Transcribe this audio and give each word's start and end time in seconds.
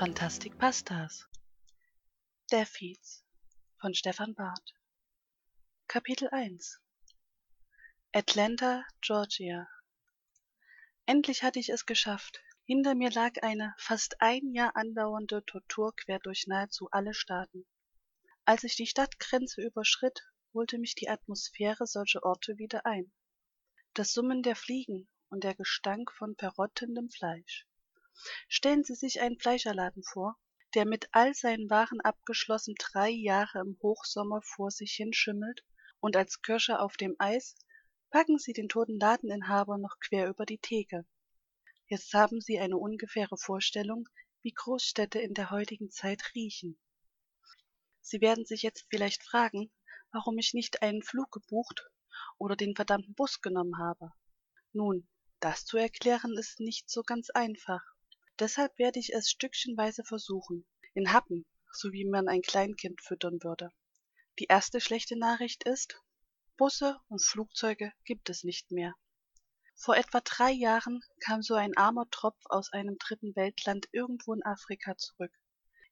Fantastic 0.00 0.56
Pastas 0.56 1.28
Deathheats 2.50 3.22
von 3.82 3.92
Stefan 3.92 4.34
Barth 4.34 4.72
Kapitel 5.88 6.30
1 6.32 6.80
Atlanta, 8.14 8.82
Georgia 9.02 9.68
Endlich 11.04 11.42
hatte 11.42 11.58
ich 11.58 11.68
es 11.68 11.84
geschafft. 11.84 12.40
Hinter 12.64 12.94
mir 12.94 13.10
lag 13.10 13.42
eine 13.42 13.74
fast 13.76 14.22
ein 14.22 14.54
Jahr 14.54 14.74
andauernde 14.74 15.44
Tortur 15.44 15.94
quer 15.94 16.18
durch 16.18 16.46
nahezu 16.46 16.88
alle 16.90 17.12
Staaten. 17.12 17.66
Als 18.46 18.64
ich 18.64 18.76
die 18.76 18.86
Stadtgrenze 18.86 19.60
überschritt, 19.60 20.22
holte 20.54 20.78
mich 20.78 20.94
die 20.94 21.10
Atmosphäre 21.10 21.86
solcher 21.86 22.22
Orte 22.22 22.56
wieder 22.56 22.86
ein. 22.86 23.12
Das 23.92 24.14
Summen 24.14 24.42
der 24.42 24.56
Fliegen 24.56 25.10
und 25.28 25.44
der 25.44 25.54
Gestank 25.54 26.10
von 26.10 26.36
verrottendem 26.36 27.10
Fleisch. 27.10 27.66
Stellen 28.48 28.84
Sie 28.84 28.94
sich 28.94 29.20
einen 29.20 29.38
Fleischerladen 29.38 30.02
vor, 30.02 30.38
der 30.74 30.86
mit 30.86 31.08
all 31.12 31.34
seinen 31.34 31.68
Waren 31.70 32.00
abgeschlossen 32.00 32.74
drei 32.78 33.10
Jahre 33.10 33.60
im 33.60 33.78
Hochsommer 33.82 34.40
vor 34.42 34.70
sich 34.70 34.92
hinschimmelt, 34.92 35.64
und 36.00 36.16
als 36.16 36.42
Kirsche 36.42 36.80
auf 36.80 36.96
dem 36.96 37.16
Eis 37.18 37.56
packen 38.10 38.38
Sie 38.38 38.52
den 38.52 38.68
toten 38.68 38.98
Ladeninhaber 38.98 39.78
noch 39.78 39.98
quer 40.00 40.28
über 40.28 40.46
die 40.46 40.58
Theke. 40.58 41.06
Jetzt 41.86 42.14
haben 42.14 42.40
Sie 42.40 42.58
eine 42.58 42.76
ungefähre 42.76 43.36
Vorstellung, 43.36 44.08
wie 44.42 44.52
Großstädte 44.52 45.18
in 45.18 45.34
der 45.34 45.50
heutigen 45.50 45.90
Zeit 45.90 46.34
riechen. 46.34 46.78
Sie 48.00 48.20
werden 48.20 48.44
sich 48.44 48.62
jetzt 48.62 48.86
vielleicht 48.88 49.22
fragen, 49.22 49.70
warum 50.12 50.38
ich 50.38 50.54
nicht 50.54 50.82
einen 50.82 51.02
Flug 51.02 51.30
gebucht 51.30 51.90
oder 52.38 52.56
den 52.56 52.74
verdammten 52.74 53.14
Bus 53.14 53.40
genommen 53.40 53.78
habe. 53.78 54.12
Nun, 54.72 55.08
das 55.40 55.64
zu 55.64 55.76
erklären 55.76 56.36
ist 56.36 56.60
nicht 56.60 56.90
so 56.90 57.02
ganz 57.02 57.30
einfach. 57.30 57.82
Deshalb 58.40 58.78
werde 58.78 58.98
ich 58.98 59.12
es 59.12 59.30
stückchenweise 59.30 60.02
versuchen, 60.02 60.66
in 60.94 61.12
Happen, 61.12 61.44
so 61.72 61.92
wie 61.92 62.06
man 62.06 62.26
ein 62.26 62.40
Kleinkind 62.40 63.02
füttern 63.02 63.42
würde. 63.42 63.70
Die 64.38 64.46
erste 64.46 64.80
schlechte 64.80 65.18
Nachricht 65.18 65.64
ist, 65.64 66.02
Busse 66.56 66.98
und 67.08 67.22
Flugzeuge 67.22 67.92
gibt 68.04 68.30
es 68.30 68.42
nicht 68.42 68.70
mehr. 68.70 68.94
Vor 69.76 69.96
etwa 69.96 70.20
drei 70.20 70.50
Jahren 70.50 71.04
kam 71.20 71.42
so 71.42 71.54
ein 71.54 71.76
armer 71.76 72.08
Tropf 72.10 72.40
aus 72.46 72.72
einem 72.72 72.96
dritten 72.98 73.36
Weltland 73.36 73.88
irgendwo 73.92 74.32
in 74.32 74.42
Afrika 74.42 74.96
zurück. 74.96 75.32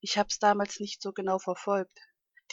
Ich 0.00 0.16
hab's 0.16 0.38
damals 0.38 0.80
nicht 0.80 1.02
so 1.02 1.12
genau 1.12 1.38
verfolgt. 1.38 2.00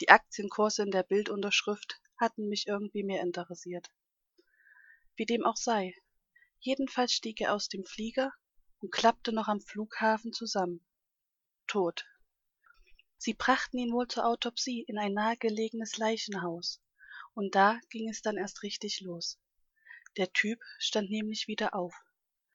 Die 0.00 0.10
Aktienkurse 0.10 0.82
in 0.82 0.90
der 0.90 1.04
Bildunterschrift 1.04 2.00
hatten 2.18 2.48
mich 2.48 2.66
irgendwie 2.66 3.02
mehr 3.02 3.22
interessiert. 3.22 3.90
Wie 5.16 5.24
dem 5.24 5.44
auch 5.44 5.56
sei, 5.56 5.94
Jedenfalls 6.60 7.12
stieg 7.12 7.40
er 7.40 7.54
aus 7.54 7.68
dem 7.68 7.84
Flieger 7.84 8.32
und 8.86 8.92
klappte 8.92 9.32
noch 9.32 9.48
am 9.48 9.60
Flughafen 9.60 10.32
zusammen. 10.32 10.80
Tot. 11.66 12.06
Sie 13.18 13.34
brachten 13.34 13.78
ihn 13.78 13.92
wohl 13.92 14.06
zur 14.06 14.24
Autopsie 14.24 14.84
in 14.86 14.96
ein 14.96 15.12
nahegelegenes 15.12 15.96
Leichenhaus. 15.96 16.80
Und 17.34 17.56
da 17.56 17.80
ging 17.90 18.08
es 18.08 18.22
dann 18.22 18.36
erst 18.36 18.62
richtig 18.62 19.00
los. 19.00 19.40
Der 20.16 20.32
Typ 20.32 20.60
stand 20.78 21.10
nämlich 21.10 21.48
wieder 21.48 21.74
auf. 21.74 21.96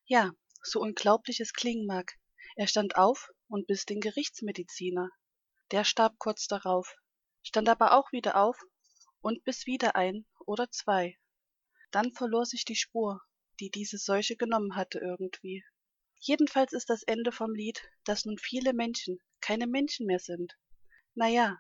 Ja, 0.05 0.31
so 0.63 0.79
unglaublich 0.79 1.41
es 1.41 1.51
klingen 1.51 1.85
mag. 1.85 2.17
Er 2.55 2.67
stand 2.67 2.95
auf 2.95 3.29
und 3.49 3.67
biss 3.67 3.85
den 3.85 3.99
Gerichtsmediziner. 3.99 5.09
Der 5.71 5.83
starb 5.83 6.17
kurz 6.17 6.47
darauf, 6.47 6.95
stand 7.43 7.67
aber 7.67 7.91
auch 7.91 8.13
wieder 8.13 8.37
auf 8.37 8.57
und 9.19 9.43
biss 9.43 9.65
wieder 9.65 9.97
ein 9.97 10.25
oder 10.45 10.71
zwei. 10.71 11.19
Dann 11.91 12.13
verlor 12.13 12.45
sich 12.45 12.63
die 12.63 12.77
Spur 12.77 13.19
die 13.61 13.69
diese 13.69 13.99
Seuche 13.99 14.35
genommen 14.35 14.75
hatte 14.75 14.99
irgendwie. 14.99 15.63
Jedenfalls 16.23 16.71
ist 16.71 16.91
das 16.91 17.01
Ende 17.01 17.31
vom 17.31 17.55
Lied, 17.55 17.81
dass 18.03 18.25
nun 18.25 18.37
viele 18.37 18.73
Menschen 18.73 19.19
keine 19.41 19.65
Menschen 19.65 20.05
mehr 20.05 20.19
sind. 20.19 20.55
Na 21.15 21.27
ja, 21.27 21.57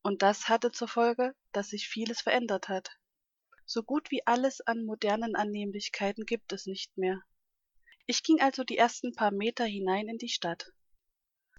und 0.00 0.22
das 0.22 0.48
hatte 0.48 0.72
zur 0.72 0.88
Folge, 0.88 1.36
dass 1.52 1.68
sich 1.68 1.86
vieles 1.86 2.22
verändert 2.22 2.70
hat. 2.70 2.98
So 3.66 3.82
gut 3.82 4.10
wie 4.10 4.26
alles 4.26 4.62
an 4.62 4.86
modernen 4.86 5.36
Annehmlichkeiten 5.36 6.24
gibt 6.24 6.54
es 6.54 6.64
nicht 6.64 6.96
mehr. 6.96 7.20
Ich 8.06 8.22
ging 8.22 8.40
also 8.40 8.64
die 8.64 8.78
ersten 8.78 9.14
paar 9.14 9.32
Meter 9.32 9.66
hinein 9.66 10.08
in 10.08 10.16
die 10.16 10.30
Stadt. 10.30 10.72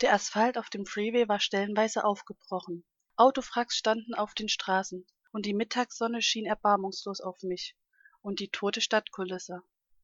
Der 0.01 0.11
Asphalt 0.11 0.57
auf 0.57 0.71
dem 0.71 0.87
Freeway 0.87 1.27
war 1.29 1.39
stellenweise 1.39 2.03
aufgebrochen. 2.03 2.83
Autofracks 3.17 3.77
standen 3.77 4.15
auf 4.15 4.33
den 4.33 4.49
Straßen, 4.49 5.05
und 5.31 5.45
die 5.45 5.53
Mittagssonne 5.53 6.23
schien 6.23 6.47
erbarmungslos 6.47 7.21
auf 7.21 7.43
mich 7.43 7.77
und 8.21 8.39
die 8.39 8.49
tote 8.49 8.81
Stadtkulisse. 8.81 9.61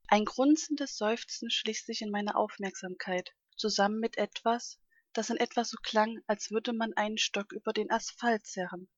Ein 0.09 0.23
grunzendes 0.23 0.95
Seufzen 0.95 1.49
schlich 1.49 1.83
sich 1.83 2.01
in 2.01 2.11
meine 2.11 2.35
Aufmerksamkeit, 2.35 3.35
zusammen 3.57 3.99
mit 3.99 4.17
etwas, 4.17 4.79
das 5.11 5.29
in 5.29 5.37
etwa 5.37 5.65
so 5.65 5.77
klang, 5.83 6.21
als 6.27 6.49
würde 6.49 6.71
man 6.71 6.93
einen 6.93 7.17
Stock 7.17 7.51
über 7.51 7.73
den 7.73 7.91
Asphalt 7.91 8.45
zerren. 8.45 8.89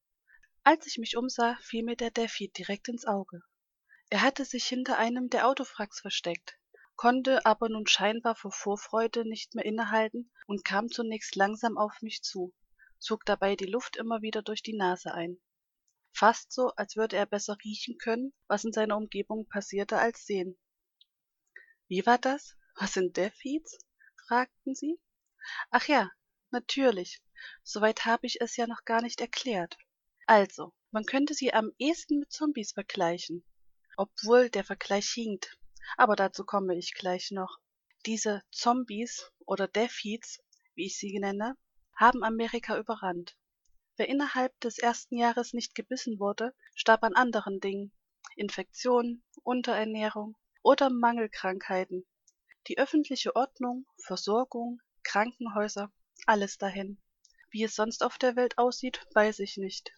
Als 0.64 0.86
ich 0.86 0.98
mich 0.98 1.18
umsah, 1.18 1.58
fiel 1.62 1.84
mir 1.84 1.96
der 1.96 2.12
Defi 2.12 2.50
direkt 2.50 2.90
ins 2.90 3.06
Auge. 3.06 3.42
Er 4.10 4.22
hatte 4.22 4.46
sich 4.46 4.66
hinter 4.66 4.98
einem 5.00 5.30
der 5.30 5.48
Autofracks 5.48 6.00
versteckt, 6.00 6.60
konnte 6.96 7.46
aber 7.46 7.70
nun 7.70 7.88
scheinbar 7.88 8.36
vor 8.36 8.52
Vorfreude 8.52 9.28
nicht 9.28 9.56
mehr 9.56 9.66
innehalten 9.66 10.32
und 10.46 10.64
kam 10.64 10.90
zunächst 10.90 11.36
langsam 11.36 11.78
auf 11.78 12.02
mich 12.02 12.22
zu, 12.22 12.54
zog 13.00 13.26
dabei 13.26 13.56
die 13.56 13.66
Luft 13.66 13.98
immer 13.98 14.22
wieder 14.22 14.44
durch 14.44 14.62
die 14.62 14.78
Nase 14.78 15.14
ein 15.14 15.40
fast 16.12 16.52
so, 16.52 16.70
als 16.76 16.98
würde 16.98 17.16
er 17.16 17.26
besser 17.26 17.56
riechen 17.64 17.98
können, 17.98 18.34
was 18.48 18.66
in 18.66 18.74
seiner 18.74 18.98
Umgebung 18.98 19.48
passierte, 19.48 19.98
als 19.98 20.26
sehen. 20.26 20.58
Wie 21.90 22.06
war 22.06 22.20
das? 22.20 22.56
Was 22.76 22.94
sind 22.94 23.18
Deathheats? 23.18 23.80
fragten 24.28 24.76
sie. 24.76 25.00
Ach 25.72 25.88
ja, 25.88 26.12
natürlich. 26.52 27.20
Soweit 27.64 28.06
habe 28.06 28.28
ich 28.28 28.42
es 28.42 28.58
ja 28.58 28.68
noch 28.68 28.86
gar 28.86 29.02
nicht 29.02 29.20
erklärt. 29.22 29.76
Also, 30.28 30.72
man 30.92 31.06
könnte 31.06 31.34
sie 31.34 31.52
am 31.52 31.72
ehesten 31.80 32.20
mit 32.20 32.32
Zombies 32.32 32.74
vergleichen. 32.74 33.44
Obwohl 33.98 34.52
der 34.52 34.64
Vergleich 34.64 35.10
hinkt. 35.10 35.58
Aber 35.98 36.16
dazu 36.16 36.46
komme 36.46 36.78
ich 36.78 36.94
gleich 36.94 37.32
noch. 37.32 37.58
Diese 38.06 38.44
Zombies 38.52 39.32
oder 39.40 39.68
Deathheats, 39.68 40.38
wie 40.76 40.86
ich 40.86 41.00
sie 41.00 41.18
nenne, 41.18 41.58
haben 41.96 42.24
Amerika 42.24 42.78
überrannt. 42.78 43.36
Wer 43.98 44.08
innerhalb 44.08 44.58
des 44.60 44.78
ersten 44.78 45.18
Jahres 45.18 45.54
nicht 45.54 45.74
gebissen 45.74 46.20
wurde, 46.20 46.54
starb 46.76 47.04
an 47.04 47.16
anderen 47.16 47.60
Dingen 47.60 47.92
Infektionen, 48.36 49.24
Unterernährung 49.42 50.38
oder 50.62 50.90
Mangelkrankheiten. 50.90 52.06
Die 52.68 52.78
öffentliche 52.78 53.36
Ordnung, 53.36 53.86
Versorgung, 53.98 54.82
Krankenhäuser, 55.04 55.92
alles 56.26 56.58
dahin. 56.58 57.02
Wie 57.50 57.64
es 57.64 57.76
sonst 57.76 58.04
auf 58.04 58.18
der 58.18 58.36
Welt 58.36 58.58
aussieht, 58.58 59.06
weiß 59.14 59.40
ich 59.40 59.58
nicht. 59.58 59.92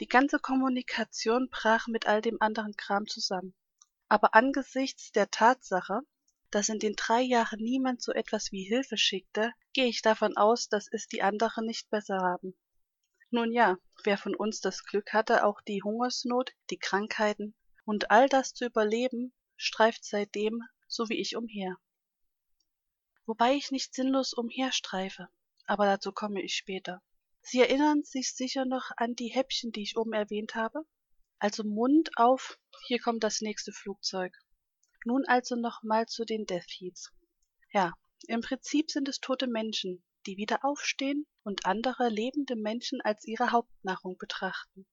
Die 0.00 0.08
ganze 0.08 0.38
Kommunikation 0.38 1.48
brach 1.50 1.88
mit 1.88 2.06
all 2.06 2.22
dem 2.22 2.40
anderen 2.40 2.76
Kram 2.76 3.06
zusammen. 3.06 3.54
Aber 4.08 4.34
angesichts 4.34 5.12
der 5.12 5.30
Tatsache, 5.30 6.00
dass 6.50 6.68
in 6.68 6.78
den 6.78 6.94
drei 6.94 7.20
Jahren 7.20 7.60
niemand 7.60 8.02
so 8.02 8.12
etwas 8.12 8.52
wie 8.52 8.62
Hilfe 8.62 8.96
schickte, 8.96 9.52
gehe 9.72 9.86
ich 9.86 10.00
davon 10.00 10.36
aus, 10.36 10.68
dass 10.68 10.86
es 10.90 11.08
die 11.08 11.22
anderen 11.22 11.66
nicht 11.66 11.90
besser 11.90 12.18
haben. 12.18 12.54
Nun 13.30 13.52
ja, 13.52 13.76
wer 14.04 14.16
von 14.16 14.34
uns 14.36 14.60
das 14.60 14.84
Glück 14.84 15.12
hatte, 15.12 15.44
auch 15.44 15.60
die 15.60 15.82
Hungersnot, 15.82 16.52
die 16.70 16.78
Krankheiten 16.78 17.54
und 17.84 18.10
all 18.10 18.28
das 18.28 18.54
zu 18.54 18.64
überleben, 18.64 19.32
streift 19.56 20.04
seitdem, 20.04 20.62
so 20.86 21.08
wie 21.08 21.20
ich, 21.20 21.36
umher. 21.36 21.76
Wobei 23.26 23.54
ich 23.54 23.70
nicht 23.70 23.94
sinnlos 23.94 24.32
umherstreife, 24.32 25.28
aber 25.66 25.86
dazu 25.86 26.12
komme 26.12 26.42
ich 26.42 26.54
später. 26.54 27.02
Sie 27.42 27.60
erinnern 27.60 28.02
sich 28.02 28.34
sicher 28.34 28.64
noch 28.64 28.90
an 28.96 29.14
die 29.14 29.28
Häppchen, 29.28 29.72
die 29.72 29.82
ich 29.82 29.96
oben 29.96 30.12
erwähnt 30.12 30.54
habe? 30.54 30.84
Also 31.38 31.64
Mund 31.64 32.10
auf, 32.16 32.58
hier 32.86 32.98
kommt 32.98 33.22
das 33.22 33.40
nächste 33.40 33.72
Flugzeug. 33.72 34.32
Nun 35.04 35.24
also 35.26 35.54
nochmal 35.54 36.06
zu 36.06 36.24
den 36.24 36.46
Death 36.46 36.70
Heats. 36.78 37.12
Ja, 37.72 37.92
im 38.26 38.40
Prinzip 38.40 38.90
sind 38.90 39.08
es 39.08 39.20
tote 39.20 39.46
Menschen, 39.46 40.02
die 40.26 40.36
wieder 40.36 40.64
aufstehen 40.64 41.26
und 41.44 41.66
andere 41.66 42.08
lebende 42.08 42.56
Menschen 42.56 43.00
als 43.00 43.24
ihre 43.26 43.52
Hauptnahrung 43.52 44.18
betrachten, 44.18 44.86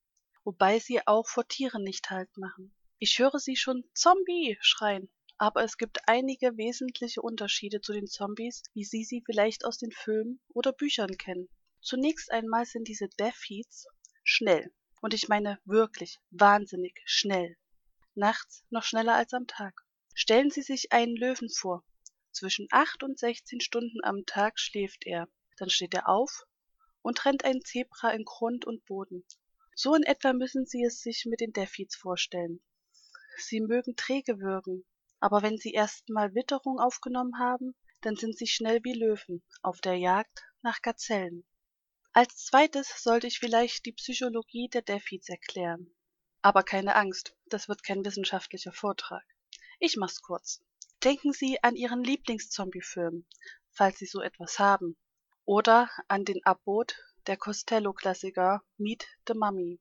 wobei 0.43 0.79
sie 0.79 1.05
auch 1.07 1.27
vor 1.27 1.47
Tieren 1.47 1.83
nicht 1.83 2.09
Halt 2.09 2.35
machen. 2.37 2.75
Ich 3.05 3.19
höre 3.19 3.37
sie 3.37 3.57
schon 3.57 3.83
Zombie 3.93 4.57
schreien, 4.61 5.09
aber 5.37 5.61
es 5.61 5.77
gibt 5.77 6.07
einige 6.07 6.55
wesentliche 6.55 7.21
Unterschiede 7.21 7.81
zu 7.81 7.91
den 7.91 8.07
Zombies, 8.07 8.63
wie 8.73 8.85
Sie 8.85 9.03
sie 9.03 9.21
vielleicht 9.25 9.65
aus 9.65 9.77
den 9.77 9.91
Filmen 9.91 10.39
oder 10.53 10.71
Büchern 10.71 11.17
kennen. 11.17 11.49
Zunächst 11.81 12.31
einmal 12.31 12.65
sind 12.65 12.87
diese 12.87 13.09
Death 13.19 13.41
Heats 13.45 13.87
schnell. 14.23 14.71
Und 15.01 15.13
ich 15.13 15.27
meine 15.27 15.59
wirklich 15.65 16.21
wahnsinnig 16.29 17.01
schnell. 17.03 17.57
Nachts 18.15 18.63
noch 18.69 18.83
schneller 18.83 19.15
als 19.15 19.33
am 19.33 19.47
Tag. 19.47 19.85
Stellen 20.15 20.49
Sie 20.49 20.61
sich 20.61 20.93
einen 20.93 21.17
Löwen 21.17 21.49
vor, 21.49 21.83
zwischen 22.31 22.67
acht 22.71 23.03
und 23.03 23.19
sechzehn 23.19 23.59
Stunden 23.59 24.01
am 24.01 24.25
Tag 24.25 24.57
schläft 24.61 25.05
er, 25.05 25.27
dann 25.57 25.69
steht 25.69 25.93
er 25.93 26.07
auf 26.07 26.45
und 27.01 27.25
rennt 27.25 27.43
ein 27.43 27.59
Zebra 27.59 28.11
in 28.11 28.23
Grund 28.23 28.63
und 28.63 28.85
Boden. 28.85 29.25
So 29.75 29.93
in 29.93 30.03
etwa 30.03 30.31
müssen 30.31 30.65
Sie 30.65 30.85
es 30.85 31.01
sich 31.01 31.25
mit 31.25 31.41
den 31.41 31.51
Deathheats 31.51 31.97
vorstellen. 31.97 32.61
Sie 33.37 33.61
mögen 33.61 33.95
träge 33.95 34.39
wirken, 34.39 34.85
aber 35.19 35.41
wenn 35.41 35.57
sie 35.57 35.71
erst 35.71 36.09
mal 36.09 36.35
Witterung 36.35 36.79
aufgenommen 36.79 37.39
haben, 37.39 37.75
dann 38.01 38.15
sind 38.15 38.37
sie 38.37 38.47
schnell 38.47 38.83
wie 38.83 38.93
Löwen, 38.93 39.43
auf 39.61 39.79
der 39.79 39.95
Jagd 39.95 40.43
nach 40.61 40.81
Gazellen. 40.81 41.45
Als 42.11 42.45
zweites 42.45 43.01
sollte 43.01 43.27
ich 43.27 43.39
vielleicht 43.39 43.85
die 43.85 43.93
Psychologie 43.93 44.69
der 44.69 44.81
Deathheats 44.81 45.29
erklären. 45.29 45.95
Aber 46.41 46.61
keine 46.61 46.95
Angst, 46.95 47.35
das 47.45 47.69
wird 47.69 47.83
kein 47.83 48.03
wissenschaftlicher 48.03 48.73
Vortrag. 48.73 49.23
Ich 49.79 49.97
mach's 49.97 50.21
kurz. 50.21 50.61
Denken 51.03 51.33
Sie 51.33 51.63
an 51.63 51.75
Ihren 51.75 52.03
Lieblingszombie-Film, 52.03 53.25
falls 53.71 53.97
Sie 53.97 54.05
so 54.05 54.21
etwas 54.21 54.59
haben. 54.59 54.95
Oder 55.45 55.89
an 56.07 56.23
den 56.23 56.45
Abbot 56.45 56.95
der 57.27 57.37
Costello-Klassiker 57.37 58.61
Meet 58.77 59.07
the 59.27 59.33
Mummy. 59.33 59.79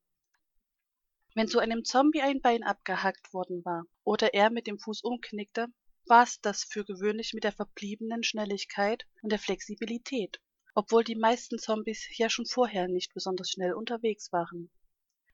Wenn 1.34 1.48
zu 1.48 1.60
einem 1.60 1.82
Zombie 1.84 2.20
ein 2.20 2.42
Bein 2.42 2.62
abgehackt 2.62 3.32
worden 3.32 3.64
war 3.64 3.86
oder 4.04 4.34
er 4.34 4.50
mit 4.50 4.66
dem 4.66 4.78
Fuß 4.78 5.02
umknickte, 5.02 5.68
war's 6.06 6.40
das 6.42 6.64
für 6.64 6.84
gewöhnlich 6.84 7.32
mit 7.32 7.44
der 7.44 7.52
verbliebenen 7.52 8.22
Schnelligkeit 8.22 9.06
und 9.22 9.32
der 9.32 9.38
Flexibilität, 9.38 10.42
obwohl 10.74 11.04
die 11.04 11.16
meisten 11.16 11.58
Zombies 11.58 12.06
ja 12.18 12.28
schon 12.28 12.44
vorher 12.44 12.86
nicht 12.86 13.14
besonders 13.14 13.50
schnell 13.50 13.72
unterwegs 13.72 14.30
waren. 14.30 14.70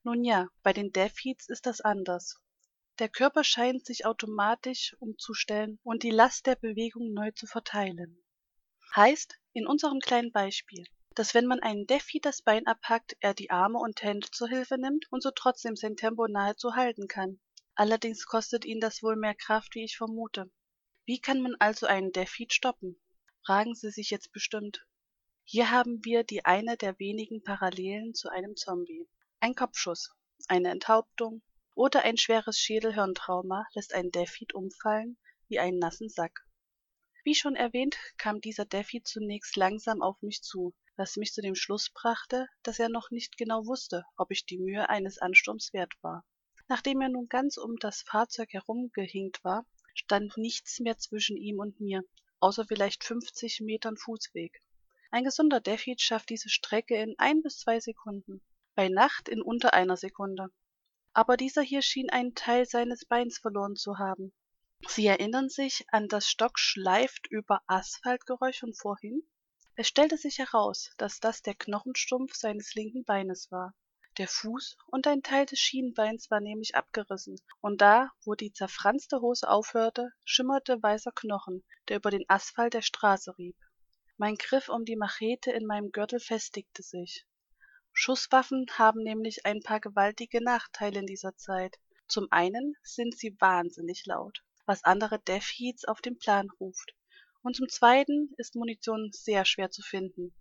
Nun 0.04 0.24
ja, 0.24 0.48
bei 0.62 0.72
den 0.72 0.92
Deathheats 0.92 1.48
ist 1.48 1.66
das 1.66 1.80
anders. 1.80 2.40
Der 3.00 3.08
Körper 3.08 3.42
scheint 3.42 3.84
sich 3.84 4.06
automatisch 4.06 4.94
umzustellen 5.00 5.80
und 5.82 6.04
die 6.04 6.10
Last 6.10 6.46
der 6.46 6.54
Bewegung 6.56 7.12
neu 7.12 7.32
zu 7.32 7.46
verteilen. 7.46 8.22
Heißt, 8.94 9.36
in 9.52 9.66
unserem 9.66 9.98
kleinen 9.98 10.30
Beispiel, 10.30 10.84
dass 11.18 11.34
wenn 11.34 11.46
man 11.46 11.58
einen 11.58 11.84
Deathheat 11.84 12.24
das 12.24 12.42
Bein 12.42 12.68
abhackt, 12.68 13.16
er 13.18 13.34
die 13.34 13.50
Arme 13.50 13.80
und 13.80 14.04
Hände 14.04 14.30
zur 14.30 14.48
Hilfe 14.48 14.78
nimmt 14.78 15.10
und 15.10 15.20
so 15.20 15.32
trotzdem 15.32 15.74
sein 15.74 15.96
Tempo 15.96 16.28
nahezu 16.28 16.76
halten 16.76 17.08
kann. 17.08 17.40
Allerdings 17.74 18.24
kostet 18.24 18.64
ihn 18.64 18.78
das 18.78 19.02
wohl 19.02 19.16
mehr 19.16 19.34
Kraft, 19.34 19.74
wie 19.74 19.82
ich 19.82 19.96
vermute. 19.96 20.48
Wie 21.06 21.20
kann 21.20 21.40
man 21.40 21.56
also 21.58 21.86
einen 21.86 22.12
Deathheat 22.12 22.52
stoppen? 22.52 23.00
Fragen 23.44 23.74
Sie 23.74 23.90
sich 23.90 24.10
jetzt 24.10 24.30
bestimmt. 24.30 24.86
Hier 25.42 25.72
haben 25.72 26.04
wir 26.04 26.22
die 26.22 26.44
eine 26.44 26.76
der 26.76 26.96
wenigen 27.00 27.42
Parallelen 27.42 28.14
zu 28.14 28.28
einem 28.28 28.54
Zombie. 28.54 29.08
Ein 29.40 29.56
Kopfschuss, 29.56 30.10
eine 30.46 30.70
Enthauptung 30.70 31.42
oder 31.74 32.02
ein 32.04 32.16
schweres 32.16 32.60
Schädelhirntrauma 32.60 33.66
lässt 33.74 33.92
einen 33.92 34.12
Deathheat 34.12 34.54
umfallen 34.54 35.18
wie 35.48 35.58
einen 35.58 35.80
nassen 35.80 36.10
Sack. 36.10 36.46
Wie 37.24 37.34
schon 37.34 37.56
erwähnt, 37.56 37.98
kam 38.18 38.40
dieser 38.40 38.66
Deathheat 38.66 39.08
zunächst 39.08 39.56
langsam 39.56 40.00
auf 40.00 40.22
mich 40.22 40.42
zu, 40.42 40.74
was 40.98 41.16
mich 41.16 41.32
zu 41.32 41.40
dem 41.40 41.54
Schluss 41.54 41.90
brachte, 41.90 42.48
dass 42.64 42.80
er 42.80 42.88
noch 42.88 43.10
nicht 43.12 43.38
genau 43.38 43.66
wusste, 43.66 44.04
ob 44.16 44.32
ich 44.32 44.44
die 44.44 44.58
Mühe 44.58 44.88
eines 44.88 45.18
Ansturms 45.18 45.72
wert 45.72 45.94
war. 46.02 46.24
Nachdem 46.66 47.00
er 47.00 47.08
nun 47.08 47.28
ganz 47.28 47.56
um 47.56 47.76
das 47.76 48.02
Fahrzeug 48.02 48.52
herumgehinkt 48.52 49.42
war, 49.44 49.64
stand 49.94 50.36
nichts 50.36 50.80
mehr 50.80 50.98
zwischen 50.98 51.36
ihm 51.36 51.60
und 51.60 51.80
mir, 51.80 52.02
außer 52.40 52.66
vielleicht 52.66 53.04
50 53.04 53.60
Metern 53.60 53.96
Fußweg. 53.96 54.60
Ein 55.10 55.24
gesunder 55.24 55.60
Deathheat 55.60 56.02
schafft 56.02 56.30
diese 56.30 56.48
Strecke 56.48 56.96
in 56.96 57.14
ein 57.16 57.42
bis 57.42 57.60
zwei 57.60 57.80
Sekunden, 57.80 58.42
bei 58.74 58.88
Nacht 58.88 59.28
in 59.28 59.40
unter 59.40 59.74
einer 59.74 59.96
Sekunde. 59.96 60.48
Aber 61.12 61.36
dieser 61.36 61.62
hier 61.62 61.82
schien 61.82 62.10
einen 62.10 62.34
Teil 62.34 62.66
seines 62.66 63.04
Beins 63.04 63.38
verloren 63.38 63.76
zu 63.76 63.98
haben. 63.98 64.32
Sie 64.86 65.06
erinnern 65.06 65.48
sich 65.48 65.84
an 65.88 66.08
das 66.08 66.28
Stock 66.28 66.58
schleift 66.58 67.26
über 67.28 67.62
Asphaltgeräusch 67.66 68.60
von 68.60 68.74
vorhin? 68.74 69.22
Es 69.80 69.86
stellte 69.86 70.16
sich 70.16 70.38
heraus, 70.38 70.90
dass 70.96 71.20
das 71.20 71.40
der 71.40 71.54
Knochenstumpf 71.54 72.34
seines 72.34 72.74
linken 72.74 73.04
Beines 73.04 73.52
war. 73.52 73.74
Der 74.16 74.26
Fuß 74.26 74.76
und 74.86 75.06
ein 75.06 75.22
Teil 75.22 75.46
des 75.46 75.60
Schienbeins 75.60 76.32
war 76.32 76.40
nämlich 76.40 76.74
abgerissen, 76.74 77.40
und 77.60 77.80
da, 77.80 78.10
wo 78.24 78.34
die 78.34 78.52
zerfranste 78.52 79.20
Hose 79.20 79.48
aufhörte, 79.48 80.10
schimmerte 80.24 80.82
weißer 80.82 81.12
Knochen, 81.12 81.62
der 81.86 81.98
über 81.98 82.10
den 82.10 82.24
Asphalt 82.26 82.74
der 82.74 82.82
Straße 82.82 83.38
rieb. 83.38 83.54
Mein 84.16 84.34
Griff 84.34 84.68
um 84.68 84.84
die 84.84 84.96
Machete 84.96 85.52
in 85.52 85.64
meinem 85.64 85.92
Gürtel 85.92 86.18
festigte 86.18 86.82
sich. 86.82 87.24
Schusswaffen 87.92 88.66
haben 88.78 89.04
nämlich 89.04 89.46
ein 89.46 89.60
paar 89.60 89.78
gewaltige 89.78 90.42
Nachteile 90.42 90.98
in 90.98 91.06
dieser 91.06 91.36
Zeit. 91.36 91.78
Zum 92.08 92.26
einen 92.32 92.74
sind 92.82 93.16
sie 93.16 93.36
wahnsinnig 93.38 94.06
laut, 94.06 94.42
was 94.66 94.82
andere 94.82 95.20
Death-Heats 95.20 95.84
auf 95.84 96.00
den 96.00 96.18
Plan 96.18 96.50
ruft, 96.58 96.96
und 97.42 97.56
zum 97.56 97.68
zweiten 97.68 98.32
ist 98.36 98.54
Munition 98.54 99.10
sehr 99.12 99.44
schwer 99.44 99.70
zu 99.70 99.82
finden. 99.82 100.34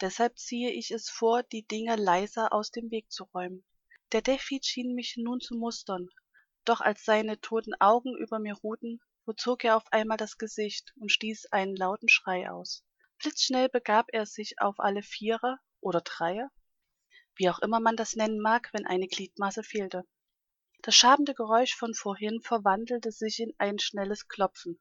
Deshalb 0.00 0.38
ziehe 0.38 0.70
ich 0.70 0.90
es 0.90 1.10
vor, 1.10 1.42
die 1.42 1.66
Dinger 1.66 1.96
leiser 1.96 2.52
aus 2.52 2.70
dem 2.70 2.90
Weg 2.90 3.10
zu 3.10 3.24
räumen. 3.24 3.64
Der 4.12 4.22
Deathheat 4.22 4.64
schien 4.64 4.94
mich 4.94 5.16
nun 5.16 5.40
zu 5.40 5.56
mustern, 5.56 6.08
doch 6.64 6.80
als 6.80 7.04
seine 7.04 7.40
toten 7.40 7.74
Augen 7.80 8.16
über 8.16 8.38
mir 8.38 8.54
ruhten, 8.54 9.00
verzog 9.24 9.64
er 9.64 9.76
auf 9.76 9.92
einmal 9.92 10.16
das 10.16 10.38
Gesicht 10.38 10.94
und 10.96 11.10
stieß 11.10 11.46
einen 11.46 11.74
lauten 11.74 12.08
Schrei 12.08 12.50
aus. 12.50 12.84
Blitzschnell 13.18 13.68
begab 13.68 14.06
er 14.12 14.26
sich 14.26 14.60
auf 14.60 14.78
alle 14.78 15.02
Vierer 15.02 15.58
oder 15.80 16.00
Dreier, 16.00 16.50
wie 17.34 17.50
auch 17.50 17.58
immer 17.58 17.80
man 17.80 17.96
das 17.96 18.14
nennen 18.14 18.40
mag, 18.40 18.70
wenn 18.72 18.86
eine 18.86 19.08
Gliedmaße 19.08 19.62
fehlte. 19.62 20.06
Das 20.82 20.94
schabende 20.94 21.34
Geräusch 21.34 21.74
von 21.74 21.94
vorhin 21.94 22.40
verwandelte 22.40 23.10
sich 23.10 23.40
in 23.40 23.52
ein 23.58 23.78
schnelles 23.78 24.28
Klopfen. 24.28 24.78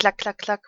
Klack, 0.00 0.16
klack, 0.16 0.38
klack. 0.38 0.66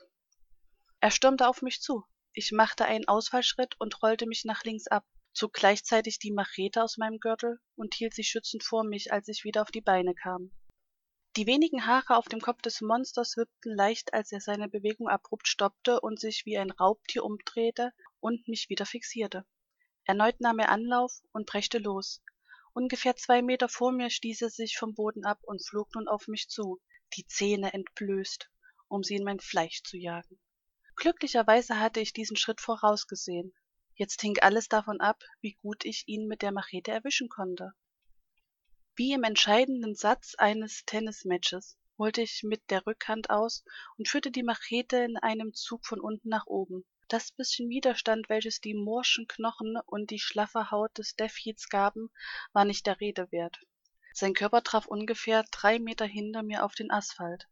Er 1.01 1.11
stürmte 1.11 1.49
auf 1.49 1.63
mich 1.63 1.81
zu. 1.81 2.05
Ich 2.35 2.53
machte 2.53 2.85
einen 2.85 3.09
Ausfallschritt 3.09 3.81
und 3.81 4.03
rollte 4.03 4.27
mich 4.27 4.45
nach 4.45 4.63
links 4.63 4.89
ab, 4.89 5.07
zog 5.33 5.55
gleichzeitig 5.55 6.19
die 6.19 6.33
Machete 6.33 6.83
aus 6.83 6.99
meinem 6.99 7.19
Gürtel 7.19 7.59
und 7.75 7.95
hielt 7.95 8.13
sie 8.13 8.25
schützend 8.25 8.63
vor 8.63 8.85
mich, 8.85 9.11
als 9.11 9.29
ich 9.29 9.45
wieder 9.45 9.63
auf 9.63 9.71
die 9.71 9.81
Beine 9.81 10.15
kam. 10.15 10.51
Die 11.37 11.47
wenigen 11.47 11.87
Haare 11.87 12.19
auf 12.19 12.29
dem 12.29 12.43
Kopf 12.43 12.61
des 12.61 12.83
Monsters 12.83 13.39
wippten 13.39 13.75
leicht, 13.75 14.13
als 14.13 14.33
er 14.33 14.43
seine 14.43 14.69
Bewegung 14.69 15.09
abrupt 15.09 15.49
stoppte 15.49 16.03
und 16.03 16.21
sich 16.21 16.45
wie 16.45 16.59
ein 16.59 16.71
Raubtier 16.71 17.25
umdrehte 17.25 17.95
und 18.21 18.47
mich 18.49 18.69
wieder 18.69 18.85
fixierte. 18.85 19.47
Erneut 20.05 20.43
nahm 20.43 20.59
er 20.59 20.69
Anlauf 20.69 21.23
und 21.33 21.47
brächte 21.47 21.79
los. 21.79 22.23
Ungefähr 22.75 23.17
zwei 23.17 23.41
Meter 23.41 23.71
vor 23.71 23.93
mir 23.93 24.11
stieß 24.11 24.43
er 24.43 24.51
sich 24.51 24.77
vom 24.77 24.93
Boden 24.93 25.25
ab 25.25 25.39
und 25.41 25.67
flog 25.67 25.89
nun 25.95 26.07
auf 26.07 26.29
mich 26.29 26.51
zu, 26.51 26.83
die 27.17 27.27
Zähne 27.27 27.73
entblößt, 27.73 28.51
um 28.93 29.03
sie 29.03 29.17
in 29.17 29.25
mein 29.25 29.41
Fleisch 29.41 29.83
zu 29.83 29.97
jagen. 29.97 30.39
Glücklicherweise 30.97 31.81
hatte 31.81 32.01
ich 32.01 32.13
diesen 32.13 32.37
Schritt 32.37 32.61
vorausgesehen. 32.61 33.55
Jetzt 33.95 34.21
hing 34.21 34.39
alles 34.41 34.69
davon 34.69 35.01
ab, 35.01 35.23
wie 35.41 35.55
gut 35.63 35.87
ich 35.87 36.05
ihn 36.07 36.27
mit 36.27 36.43
der 36.43 36.53
Machete 36.53 36.91
erwischen 36.91 37.31
konnte. 37.31 37.73
Wie 38.95 39.13
im 39.15 39.25
entscheidenden 39.25 39.95
Satz 39.95 40.35
eines 40.37 40.85
Tennismatches 40.85 41.79
holte 41.97 42.21
ich 42.21 42.43
mit 42.43 42.71
der 42.71 42.87
Rückhand 42.87 43.31
aus 43.31 43.65
und 43.97 44.09
führte 44.09 44.31
die 44.31 44.43
Machete 44.43 44.99
in 44.99 45.17
einem 45.17 45.55
Zug 45.55 45.87
von 45.87 45.99
unten 45.99 46.29
nach 46.29 46.47
oben. 46.47 46.85
Das 47.09 47.33
bisschen 47.33 47.71
Widerstand, 47.71 48.29
welches 48.29 48.61
die 48.61 48.75
morschen 48.75 49.27
Knochen 49.27 49.79
und 49.87 50.11
die 50.11 50.19
schlaffe 50.19 50.71
Haut 50.71 50.99
des 50.99 51.17
Deathheats 51.17 51.71
gaben, 51.71 52.11
war 52.53 52.67
nicht 52.67 52.87
der 52.87 53.01
Rede 53.01 53.33
wert. 53.33 53.59
Sein 54.13 54.35
Körper 54.35 54.63
traf 54.63 54.87
ungefähr 54.87 55.45
drei 55.51 55.79
Meter 55.79 56.05
hinter 56.05 56.43
mir 56.43 56.65
auf 56.65 56.75
den 56.75 56.91
Asphalt. 56.91 57.49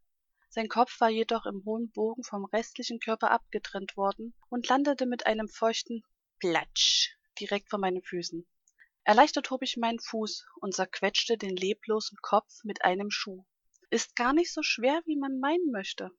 Sein 0.52 0.69
Kopf 0.69 1.00
war 1.00 1.11
jedoch 1.11 1.47
im 1.47 1.64
hohen 1.64 1.92
Bogen 1.92 2.25
vom 2.25 2.45
restlichen 2.45 2.99
Körper 2.99 3.30
abgetrennt 3.30 3.97
worden 3.97 4.35
und 4.49 4.69
landete 4.69 5.07
mit 5.07 5.25
einem 5.25 5.49
feuchten 5.49 6.02
Platsch 6.40 7.14
direkt 7.38 7.71
vor 7.71 7.78
meinen 7.78 8.02
Füßen. 8.02 8.45
Erleichtert 9.04 9.49
hob 9.52 9.62
ich 9.62 9.76
meinen 9.76 10.00
Fuß 10.00 10.47
und 10.61 10.75
zerquetschte 10.75 11.38
den 11.38 11.54
leblosen 11.54 12.19
Kopf 12.21 12.64
mit 12.64 12.85
einem 12.85 13.12
Schuh. 13.12 13.47
Ist 13.90 14.16
gar 14.16 14.33
nicht 14.33 14.52
so 14.52 14.62
schwer, 14.64 15.00
wie 15.07 15.16
man 15.16 15.38
meinen 15.38 15.71
möchte. 15.71 16.11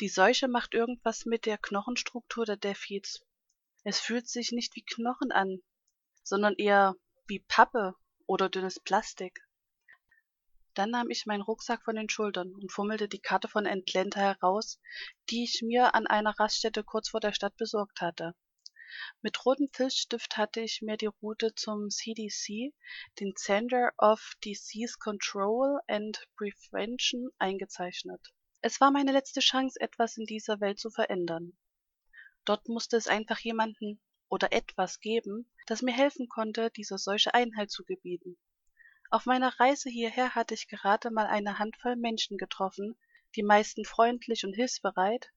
Die 0.00 0.08
Seuche 0.08 0.48
macht 0.48 0.74
irgendwas 0.74 1.24
mit 1.24 1.46
der 1.46 1.56
Knochenstruktur 1.56 2.44
der 2.44 2.56
Deathheats. 2.56 3.24
Es 3.84 4.00
fühlt 4.00 4.28
sich 4.28 4.50
nicht 4.50 4.74
wie 4.74 4.82
Knochen 4.82 5.30
an, 5.30 5.62
sondern 6.24 6.56
eher 6.56 6.96
wie 7.28 7.38
Pappe 7.38 7.94
oder 8.26 8.48
dünnes 8.48 8.80
Plastik. 8.80 9.46
Dann 10.80 10.92
nahm 10.92 11.10
ich 11.10 11.26
meinen 11.26 11.42
Rucksack 11.42 11.84
von 11.84 11.94
den 11.94 12.08
Schultern 12.08 12.54
und 12.54 12.72
fummelte 12.72 13.06
die 13.06 13.18
Karte 13.18 13.48
von 13.48 13.66
Atlanta 13.66 14.18
heraus, 14.18 14.80
die 15.28 15.44
ich 15.44 15.60
mir 15.60 15.94
an 15.94 16.06
einer 16.06 16.30
Raststätte 16.40 16.84
kurz 16.84 17.10
vor 17.10 17.20
der 17.20 17.34
Stadt 17.34 17.54
besorgt 17.58 18.00
hatte. 18.00 18.34
Mit 19.20 19.44
rotem 19.44 19.68
Filzstift 19.70 20.38
hatte 20.38 20.62
ich 20.62 20.80
mir 20.80 20.96
die 20.96 21.10
Route 21.20 21.54
zum 21.54 21.90
CDC, 21.90 22.72
den 23.20 23.36
Center 23.36 23.92
of 23.98 24.32
Disease 24.42 24.94
Control 24.98 25.80
and 25.86 26.26
Prevention, 26.38 27.28
eingezeichnet. 27.36 28.32
Es 28.62 28.80
war 28.80 28.90
meine 28.90 29.12
letzte 29.12 29.40
Chance, 29.40 29.78
etwas 29.78 30.16
in 30.16 30.24
dieser 30.24 30.60
Welt 30.62 30.78
zu 30.78 30.88
verändern. 30.88 31.58
Dort 32.46 32.70
musste 32.70 32.96
es 32.96 33.06
einfach 33.06 33.40
jemanden 33.40 34.00
oder 34.30 34.50
etwas 34.52 35.00
geben, 35.00 35.52
das 35.66 35.82
mir 35.82 35.92
helfen 35.92 36.26
konnte, 36.30 36.70
dieser 36.70 36.96
Seuche 36.96 37.34
Einhalt 37.34 37.70
zu 37.70 37.84
gebieten. 37.84 38.38
Auf 39.12 39.26
meiner 39.26 39.58
Reise 39.58 39.90
hierher 39.90 40.36
hatte 40.36 40.54
ich 40.54 40.68
gerade 40.68 41.10
mal 41.10 41.26
eine 41.26 41.58
Handvoll 41.58 41.96
Menschen 41.96 42.38
getroffen, 42.38 42.96
die 43.34 43.42
meisten 43.42 43.84
freundlich 43.84 44.44
und 44.44 44.54
hilfsbereit, 44.54 45.32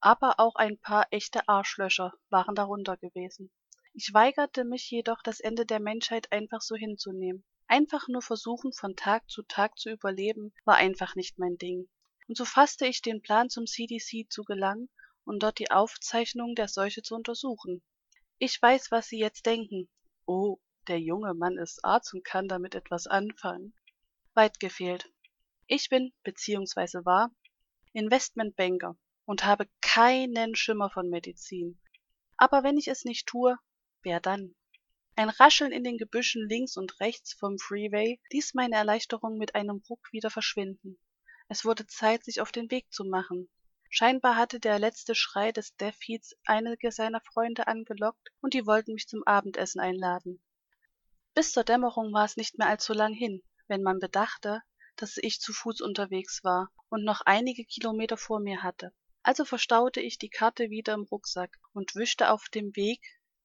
aber 0.00 0.38
auch 0.38 0.54
ein 0.56 0.78
paar 0.78 1.06
echte 1.10 1.48
Arschlöcher 1.48 2.12
waren 2.28 2.54
darunter 2.54 2.98
gewesen. 2.98 3.50
Ich 3.94 4.12
weigerte 4.12 4.64
mich 4.64 4.90
jedoch, 4.90 5.22
das 5.22 5.40
Ende 5.40 5.64
der 5.64 5.80
Menschheit 5.80 6.30
einfach 6.30 6.60
so 6.60 6.76
hinzunehmen. 6.76 7.42
Einfach 7.66 8.06
nur 8.06 8.20
versuchen, 8.20 8.74
von 8.74 8.96
Tag 8.96 9.30
zu 9.30 9.42
Tag 9.44 9.78
zu 9.78 9.88
überleben, 9.88 10.52
war 10.66 10.76
einfach 10.76 11.14
nicht 11.14 11.38
mein 11.38 11.56
Ding. 11.56 11.88
Und 12.28 12.36
so 12.36 12.44
fasste 12.44 12.86
ich 12.86 13.00
den 13.00 13.22
Plan, 13.22 13.48
zum 13.48 13.64
CDC 13.64 14.26
zu 14.28 14.44
gelangen 14.44 14.90
und 15.24 15.42
dort 15.42 15.58
die 15.58 15.70
Aufzeichnungen 15.70 16.54
der 16.54 16.68
Seuche 16.68 17.00
zu 17.00 17.14
untersuchen. 17.14 17.82
Ich 18.36 18.60
weiß, 18.60 18.90
was 18.90 19.08
Sie 19.08 19.18
jetzt 19.18 19.46
denken. 19.46 19.88
Oh, 20.26 20.58
der 20.88 21.00
junge 21.00 21.34
Mann 21.34 21.58
ist 21.58 21.84
Arzt 21.84 22.14
und 22.14 22.24
kann 22.24 22.48
damit 22.48 22.74
etwas 22.74 23.06
anfangen. 23.06 23.74
Weit 24.34 24.60
gefehlt. 24.60 25.12
Ich 25.66 25.88
bin, 25.88 26.12
beziehungsweise 26.22 27.04
war, 27.04 27.30
Investmentbanker 27.92 28.96
und 29.24 29.44
habe 29.44 29.68
keinen 29.80 30.54
Schimmer 30.54 30.90
von 30.90 31.08
Medizin. 31.08 31.80
Aber 32.36 32.62
wenn 32.62 32.78
ich 32.78 32.88
es 32.88 33.04
nicht 33.04 33.26
tue, 33.26 33.58
wer 34.02 34.20
dann? 34.20 34.54
Ein 35.16 35.30
Rascheln 35.30 35.72
in 35.72 35.82
den 35.82 35.96
Gebüschen 35.96 36.46
links 36.46 36.76
und 36.76 37.00
rechts 37.00 37.32
vom 37.32 37.58
Freeway 37.58 38.20
ließ 38.30 38.54
meine 38.54 38.76
Erleichterung 38.76 39.38
mit 39.38 39.54
einem 39.54 39.82
Ruck 39.88 40.12
wieder 40.12 40.30
verschwinden. 40.30 40.98
Es 41.48 41.64
wurde 41.64 41.86
Zeit, 41.86 42.22
sich 42.22 42.40
auf 42.40 42.52
den 42.52 42.70
Weg 42.70 42.92
zu 42.92 43.04
machen. 43.04 43.48
Scheinbar 43.88 44.36
hatte 44.36 44.60
der 44.60 44.78
letzte 44.78 45.14
Schrei 45.14 45.52
des 45.52 45.74
Death 45.76 45.96
Heats 46.04 46.36
einige 46.44 46.92
seiner 46.92 47.20
Freunde 47.22 47.66
angelockt 47.66 48.28
und 48.40 48.52
die 48.52 48.66
wollten 48.66 48.92
mich 48.92 49.08
zum 49.08 49.22
Abendessen 49.24 49.80
einladen. 49.80 50.42
Bis 51.36 51.52
zur 51.52 51.64
Dämmerung 51.64 52.14
war 52.14 52.24
es 52.24 52.38
nicht 52.38 52.56
mehr 52.56 52.66
allzu 52.66 52.94
lang 52.94 53.12
hin, 53.12 53.42
wenn 53.68 53.82
man 53.82 53.98
bedachte, 53.98 54.62
dass 54.96 55.18
ich 55.18 55.38
zu 55.38 55.52
Fuß 55.52 55.82
unterwegs 55.82 56.42
war 56.42 56.70
und 56.88 57.04
noch 57.04 57.20
einige 57.26 57.66
Kilometer 57.66 58.16
vor 58.16 58.40
mir 58.40 58.62
hatte. 58.62 58.94
Also 59.22 59.44
verstaute 59.44 60.00
ich 60.00 60.16
die 60.16 60.30
Karte 60.30 60.70
wieder 60.70 60.94
im 60.94 61.02
Rucksack 61.02 61.58
und 61.74 61.94
wischte 61.94 62.30
auf 62.30 62.48
dem 62.48 62.74
Weg 62.74 63.02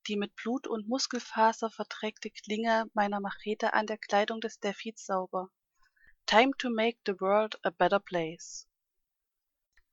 die 0.08 0.16
mit 0.16 0.34
Blut 0.38 0.68
und 0.68 0.88
Muskelfaser 0.88 1.70
verträgte 1.70 2.32
Klinge 2.32 2.86
meiner 2.94 3.20
Machete 3.20 3.74
an 3.74 3.88
der 3.88 3.98
Kleidung 3.98 4.40
des 4.40 4.58
Deathheats 4.62 5.06
sauber. 5.06 5.52
Time 6.26 6.54
to 6.60 6.70
make 6.70 7.00
the 7.06 7.20
world 7.20 7.60
a 7.66 7.72
better 7.72 8.00
place. 8.00 8.70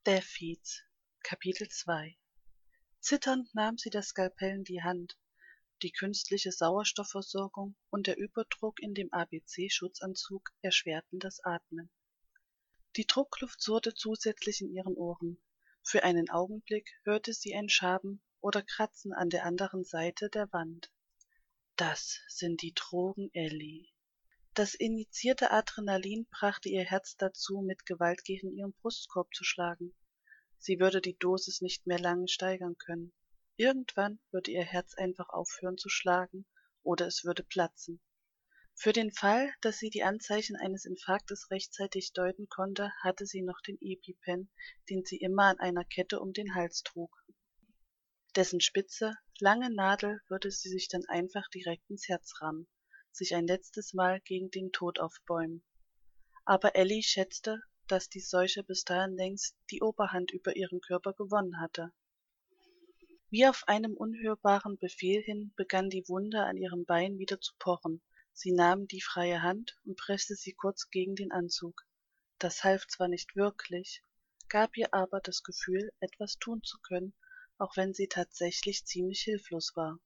Deathheats 0.05 0.83
Kapitel 1.21 1.67
2 1.67 2.17
Zitternd 3.01 3.53
nahm 3.53 3.77
sie 3.77 3.89
das 3.89 4.07
Skalpell 4.07 4.55
in 4.55 4.63
die 4.63 4.81
Hand. 4.81 5.18
Die 5.81 5.91
künstliche 5.91 6.51
Sauerstoffversorgung 6.51 7.75
und 7.89 8.07
der 8.07 8.17
Überdruck 8.17 8.81
in 8.81 8.93
dem 8.93 9.13
ABC-Schutzanzug 9.13 10.49
erschwerten 10.61 11.19
das 11.19 11.39
Atmen. 11.45 11.89
Die 12.97 13.07
Druckluft 13.07 13.61
surrte 13.61 13.93
zusätzlich 13.93 14.59
in 14.59 14.73
ihren 14.73 14.95
Ohren. 14.95 15.41
Für 15.81 16.03
einen 16.03 16.29
Augenblick 16.29 16.89
hörte 17.03 17.33
sie 17.33 17.55
ein 17.55 17.69
Schaben 17.69 18.21
oder 18.41 18.61
Kratzen 18.61 19.13
an 19.13 19.29
der 19.29 19.45
anderen 19.45 19.85
Seite 19.85 20.29
der 20.29 20.51
Wand. 20.51 20.91
Das 21.77 22.19
sind 22.27 22.61
die 22.61 22.73
Drogen 22.73 23.29
Ellie. 23.31 23.87
Das 24.53 24.73
injizierte 24.73 25.51
Adrenalin 25.51 26.27
brachte 26.29 26.67
ihr 26.67 26.83
Herz 26.83 27.15
dazu, 27.15 27.61
mit 27.61 27.85
Gewalt 27.85 28.25
gegen 28.25 28.51
ihren 28.51 28.73
Brustkorb 28.73 29.33
zu 29.33 29.45
schlagen. 29.45 29.95
Sie 30.57 30.81
würde 30.81 30.99
die 30.99 31.17
Dosis 31.17 31.61
nicht 31.61 31.87
mehr 31.87 31.99
lange 31.99 32.27
steigern 32.27 32.77
können. 32.77 33.13
Irgendwann 33.59 34.21
würde 34.31 34.51
ihr 34.51 34.63
Herz 34.63 34.93
einfach 34.93 35.27
aufhören 35.27 35.77
zu 35.77 35.89
schlagen 35.89 36.45
oder 36.81 37.07
es 37.07 37.25
würde 37.25 37.43
platzen. 37.43 37.99
Für 38.73 38.93
den 38.93 39.11
Fall, 39.11 39.53
dass 39.59 39.79
sie 39.79 39.89
die 39.89 40.03
Anzeichen 40.03 40.55
eines 40.55 40.85
Infarktes 40.85 41.51
rechtzeitig 41.51 42.13
deuten 42.13 42.47
konnte, 42.47 42.93
hatte 43.03 43.25
sie 43.25 43.41
noch 43.41 43.59
den 43.59 43.77
EpiPen, 43.81 44.49
den 44.89 45.03
sie 45.03 45.17
immer 45.17 45.47
an 45.47 45.59
einer 45.59 45.83
Kette 45.83 46.21
um 46.21 46.31
den 46.31 46.55
Hals 46.55 46.83
trug. 46.83 47.11
Dessen 48.33 48.61
spitze, 48.61 49.17
lange 49.41 49.69
Nadel 49.69 50.21
würde 50.29 50.51
sie 50.51 50.69
sich 50.69 50.87
dann 50.87 51.03
einfach 51.09 51.49
direkt 51.49 51.89
ins 51.89 52.07
Herz 52.07 52.35
rammen, 52.39 52.69
sich 53.11 53.35
ein 53.35 53.45
letztes 53.45 53.93
Mal 53.93 54.21
gegen 54.21 54.49
den 54.51 54.71
Tod 54.71 54.99
aufbäumen. 55.01 55.65
Aber 56.45 56.77
Ellie 56.77 57.03
schätzte, 57.03 57.61
dass 57.87 58.07
die 58.07 58.21
Seuche 58.21 58.63
bis 58.63 58.85
dahin 58.85 59.17
längst 59.17 59.57
die 59.69 59.81
Oberhand 59.81 60.31
über 60.31 60.55
ihren 60.55 60.79
Körper 60.79 61.11
gewonnen 61.11 61.59
hatte. 61.59 61.91
Wie 63.31 63.45
auf 63.45 63.67
einem 63.67 63.95
unhörbaren 63.95 64.79
Befehl 64.79 65.21
hin 65.21 65.53
begann 65.55 65.91
die 65.91 66.07
Wunde 66.07 66.45
an 66.45 66.57
ihrem 66.57 66.85
Bein 66.85 67.19
wieder 67.19 67.39
zu 67.39 67.53
pochen. 67.59 68.01
Sie 68.33 68.51
nahm 68.51 68.87
die 68.87 69.01
freie 69.01 69.43
Hand 69.43 69.77
und 69.85 69.97
presste 69.97 70.33
sie 70.33 70.53
kurz 70.53 70.89
gegen 70.89 71.15
den 71.15 71.31
Anzug. 71.31 71.85
Das 72.39 72.63
half 72.63 72.87
zwar 72.87 73.07
nicht 73.07 73.35
wirklich, 73.35 74.03
gab 74.47 74.75
ihr 74.77 74.95
aber 74.95 75.21
das 75.21 75.43
Gefühl, 75.43 75.91
etwas 75.99 76.39
tun 76.39 76.63
zu 76.63 76.79
können, 76.79 77.13
auch 77.59 77.77
wenn 77.77 77.93
sie 77.93 78.07
tatsächlich 78.07 78.85
ziemlich 78.85 79.21
hilflos 79.21 79.75
war. 79.75 79.99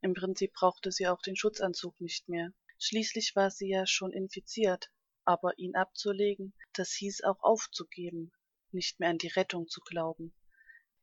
Im 0.00 0.14
Prinzip 0.14 0.52
brauchte 0.52 0.90
sie 0.90 1.06
auch 1.06 1.22
den 1.22 1.36
Schutzanzug 1.36 2.00
nicht 2.00 2.28
mehr. 2.28 2.52
Schließlich 2.76 3.36
war 3.36 3.52
sie 3.52 3.68
ja 3.68 3.86
schon 3.86 4.10
infiziert, 4.10 4.90
aber 5.24 5.56
ihn 5.58 5.76
abzulegen, 5.76 6.54
das 6.72 6.90
hieß 6.90 7.22
auch 7.22 7.40
aufzugeben, 7.40 8.32
nicht 8.72 8.98
mehr 8.98 9.10
an 9.10 9.18
die 9.18 9.28
Rettung 9.28 9.68
zu 9.68 9.80
glauben. 9.82 10.34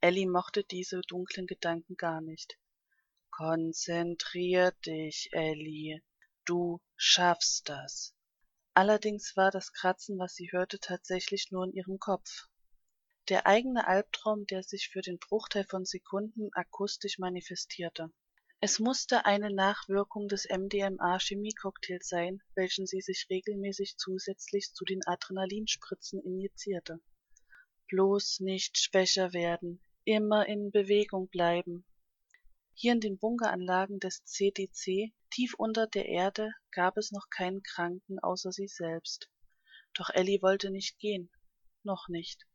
Ellie 0.01 0.27
mochte 0.27 0.63
diese 0.63 1.01
dunklen 1.01 1.45
Gedanken 1.45 1.97
gar 1.97 2.21
nicht. 2.21 2.57
Konzentrier 3.31 4.71
dich, 4.85 5.27
Ellie. 5.33 6.01
Du 6.45 6.79
schaffst 6.95 7.67
das. 7.67 8.15
Allerdings 8.73 9.35
war 9.35 9.51
das 9.51 9.73
Kratzen, 9.73 10.17
was 10.17 10.35
sie 10.35 10.53
hörte, 10.53 10.79
tatsächlich 10.79 11.51
nur 11.51 11.65
in 11.65 11.73
ihrem 11.73 11.99
Kopf. 11.99 12.47
Der 13.27 13.45
eigene 13.45 13.87
Albtraum, 13.87 14.45
der 14.45 14.63
sich 14.63 14.87
für 14.87 15.01
den 15.01 15.19
Bruchteil 15.19 15.65
von 15.65 15.83
Sekunden 15.83 16.49
akustisch 16.53 17.19
manifestierte. 17.19 18.09
Es 18.61 18.79
musste 18.79 19.25
eine 19.25 19.53
Nachwirkung 19.53 20.29
des 20.29 20.45
MDMA-Chemiecocktails 20.45 22.07
sein, 22.07 22.41
welchen 22.55 22.87
sie 22.87 23.01
sich 23.01 23.27
regelmäßig 23.29 23.97
zusätzlich 23.97 24.73
zu 24.73 24.85
den 24.85 25.05
Adrenalinspritzen 25.05 26.21
injizierte. 26.23 27.01
Bloß 27.89 28.39
nicht 28.39 28.77
schwächer 28.77 29.33
werden, 29.33 29.81
immer 30.05 30.47
in 30.47 30.71
Bewegung 30.71 31.27
bleiben. 31.27 31.85
Hier 32.73 32.93
in 32.93 33.01
den 33.01 33.17
Bunkeranlagen 33.17 33.99
des 33.99 34.23
CDC, 34.23 35.13
tief 35.29 35.53
unter 35.55 35.85
der 35.87 36.07
Erde, 36.07 36.53
gab 36.71 36.97
es 36.97 37.11
noch 37.11 37.29
keinen 37.29 37.61
Kranken 37.61 38.19
außer 38.19 38.51
sie 38.51 38.67
selbst. 38.67 39.29
Doch 39.93 40.09
Ellie 40.09 40.41
wollte 40.41 40.71
nicht 40.71 40.97
gehen. 40.99 41.29
Noch 41.83 42.07
nicht. 42.07 42.45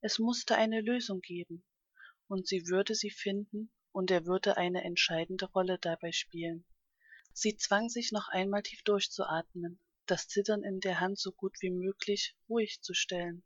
Es 0.00 0.18
musste 0.18 0.56
eine 0.56 0.80
Lösung 0.80 1.20
geben. 1.20 1.64
Und 2.28 2.46
sie 2.46 2.68
würde 2.68 2.94
sie 2.94 3.10
finden, 3.10 3.70
und 3.92 4.10
er 4.10 4.26
würde 4.26 4.56
eine 4.56 4.84
entscheidende 4.84 5.46
Rolle 5.46 5.78
dabei 5.78 6.12
spielen. 6.12 6.64
Sie 7.32 7.56
zwang 7.56 7.88
sich 7.88 8.12
noch 8.12 8.28
einmal 8.28 8.62
tief 8.62 8.82
durchzuatmen, 8.82 9.80
das 10.06 10.28
Zittern 10.28 10.62
in 10.62 10.80
der 10.80 11.00
Hand 11.00 11.18
so 11.18 11.32
gut 11.32 11.56
wie 11.60 11.70
möglich 11.70 12.36
ruhig 12.48 12.80
zu 12.80 12.94
stellen. 12.94 13.42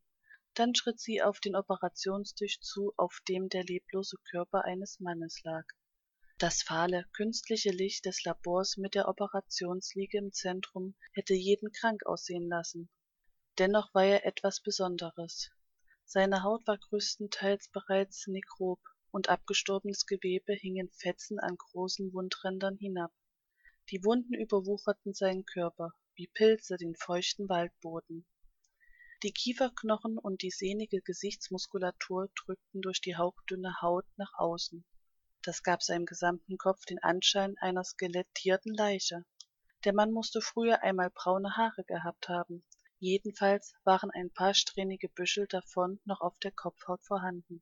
Dann 0.59 0.75
schritt 0.75 0.99
sie 0.99 1.23
auf 1.23 1.39
den 1.39 1.55
Operationstisch 1.55 2.59
zu, 2.59 2.93
auf 2.97 3.21
dem 3.29 3.49
der 3.49 3.63
leblose 3.63 4.17
Körper 4.29 4.65
eines 4.65 4.99
Mannes 4.99 5.41
lag. 5.45 5.63
Das 6.37 6.65
fahle, 6.65 7.05
künstliche 7.13 7.71
Licht 7.71 8.07
des 8.07 8.25
Labors 8.25 8.77
mit 8.77 8.97
der 8.97 9.07
Operationsliege 9.07 10.19
im 10.19 10.33
Zentrum 10.33 10.97
hätte 11.13 11.35
jeden 11.35 11.71
krank 11.71 12.05
aussehen 12.07 12.49
lassen. 12.49 12.89
Dennoch 13.59 13.95
war 13.95 14.05
er 14.05 14.27
etwas 14.27 14.61
Besonderes. 14.61 15.49
Seine 16.05 16.43
Haut 16.43 16.67
war 16.67 16.79
größtenteils 16.79 17.69
bereits 17.69 18.27
nekrob, 18.27 18.81
und 19.13 19.29
abgestorbenes 19.29 20.07
Gewebe 20.07 20.55
hing 20.55 20.75
in 20.75 20.91
Fetzen 20.91 21.39
an 21.39 21.57
großen 21.57 22.13
Wundrändern 22.13 22.77
hinab. 22.79 23.13
Die 23.91 24.03
Wunden 24.03 24.35
überwucherten 24.35 25.15
seinen 25.15 25.47
Körper, 25.47 25.93
wie 26.17 26.27
Pilze 26.27 26.77
den 26.79 26.97
feuchten 26.97 27.49
Waldboden. 27.49 28.27
Die 29.25 29.33
Kieferknochen 29.33 30.17
und 30.17 30.43
die 30.43 30.53
sehnige 30.53 31.03
Gesichtsmuskulatur 31.03 32.29
drückten 32.37 32.83
durch 32.83 33.01
die 33.01 33.17
hauchdünne 33.17 33.83
Haut 33.83 34.07
nach 34.17 34.33
außen. 34.35 34.85
Das 35.43 35.65
gab 35.65 35.83
seinem 35.83 36.07
gesamten 36.07 36.57
Kopf 36.57 36.85
den 36.85 37.03
Anschein 37.03 37.59
einer 37.59 37.83
skelettierten 37.83 38.73
Leiche. 38.73 39.25
Der 39.83 39.93
Mann 39.93 40.13
musste 40.13 40.41
früher 40.41 40.85
einmal 40.85 41.11
braune 41.11 41.57
Haare 41.57 41.83
gehabt 41.83 42.29
haben. 42.29 42.65
Jedenfalls 43.01 43.75
waren 43.83 44.13
ein 44.13 44.31
paar 44.31 44.55
strähnige 44.55 45.09
Büschel 45.09 45.49
davon 45.49 45.99
noch 46.05 46.21
auf 46.21 46.39
der 46.39 46.53
Kopfhaut 46.53 47.05
vorhanden. 47.05 47.61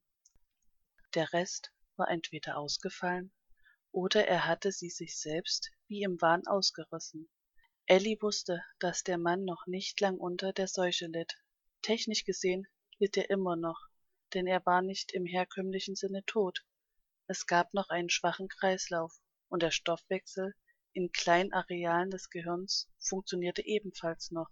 Der 1.14 1.32
Rest 1.32 1.72
war 1.96 2.10
entweder 2.10 2.58
ausgefallen 2.58 3.32
oder 3.92 4.28
er 4.28 4.46
hatte 4.46 4.72
sie 4.72 4.90
sich 4.90 5.18
selbst 5.18 5.70
wie 5.88 6.02
im 6.02 6.20
Wahn 6.20 6.46
ausgerissen. 6.46 7.30
Ellie 7.86 8.20
wusste, 8.20 8.62
dass 8.78 9.04
der 9.04 9.16
Mann 9.16 9.44
noch 9.44 9.66
nicht 9.66 9.98
lang 10.00 10.18
unter 10.18 10.52
der 10.52 10.68
Seuche 10.68 11.06
litt, 11.06 11.38
Technisch 11.86 12.24
gesehen 12.24 12.66
litt 12.98 13.16
er 13.16 13.30
immer 13.30 13.54
noch, 13.54 13.78
denn 14.34 14.48
er 14.48 14.66
war 14.66 14.82
nicht 14.82 15.12
im 15.12 15.24
herkömmlichen 15.24 15.94
Sinne 15.94 16.24
tot. 16.24 16.66
Es 17.28 17.46
gab 17.46 17.72
noch 17.74 17.90
einen 17.90 18.10
schwachen 18.10 18.48
Kreislauf, 18.48 19.20
und 19.48 19.62
der 19.62 19.70
Stoffwechsel 19.70 20.56
in 20.94 21.12
kleinen 21.12 21.52
Arealen 21.52 22.10
des 22.10 22.28
Gehirns 22.28 22.90
funktionierte 22.98 23.64
ebenfalls 23.64 24.32
noch. 24.32 24.48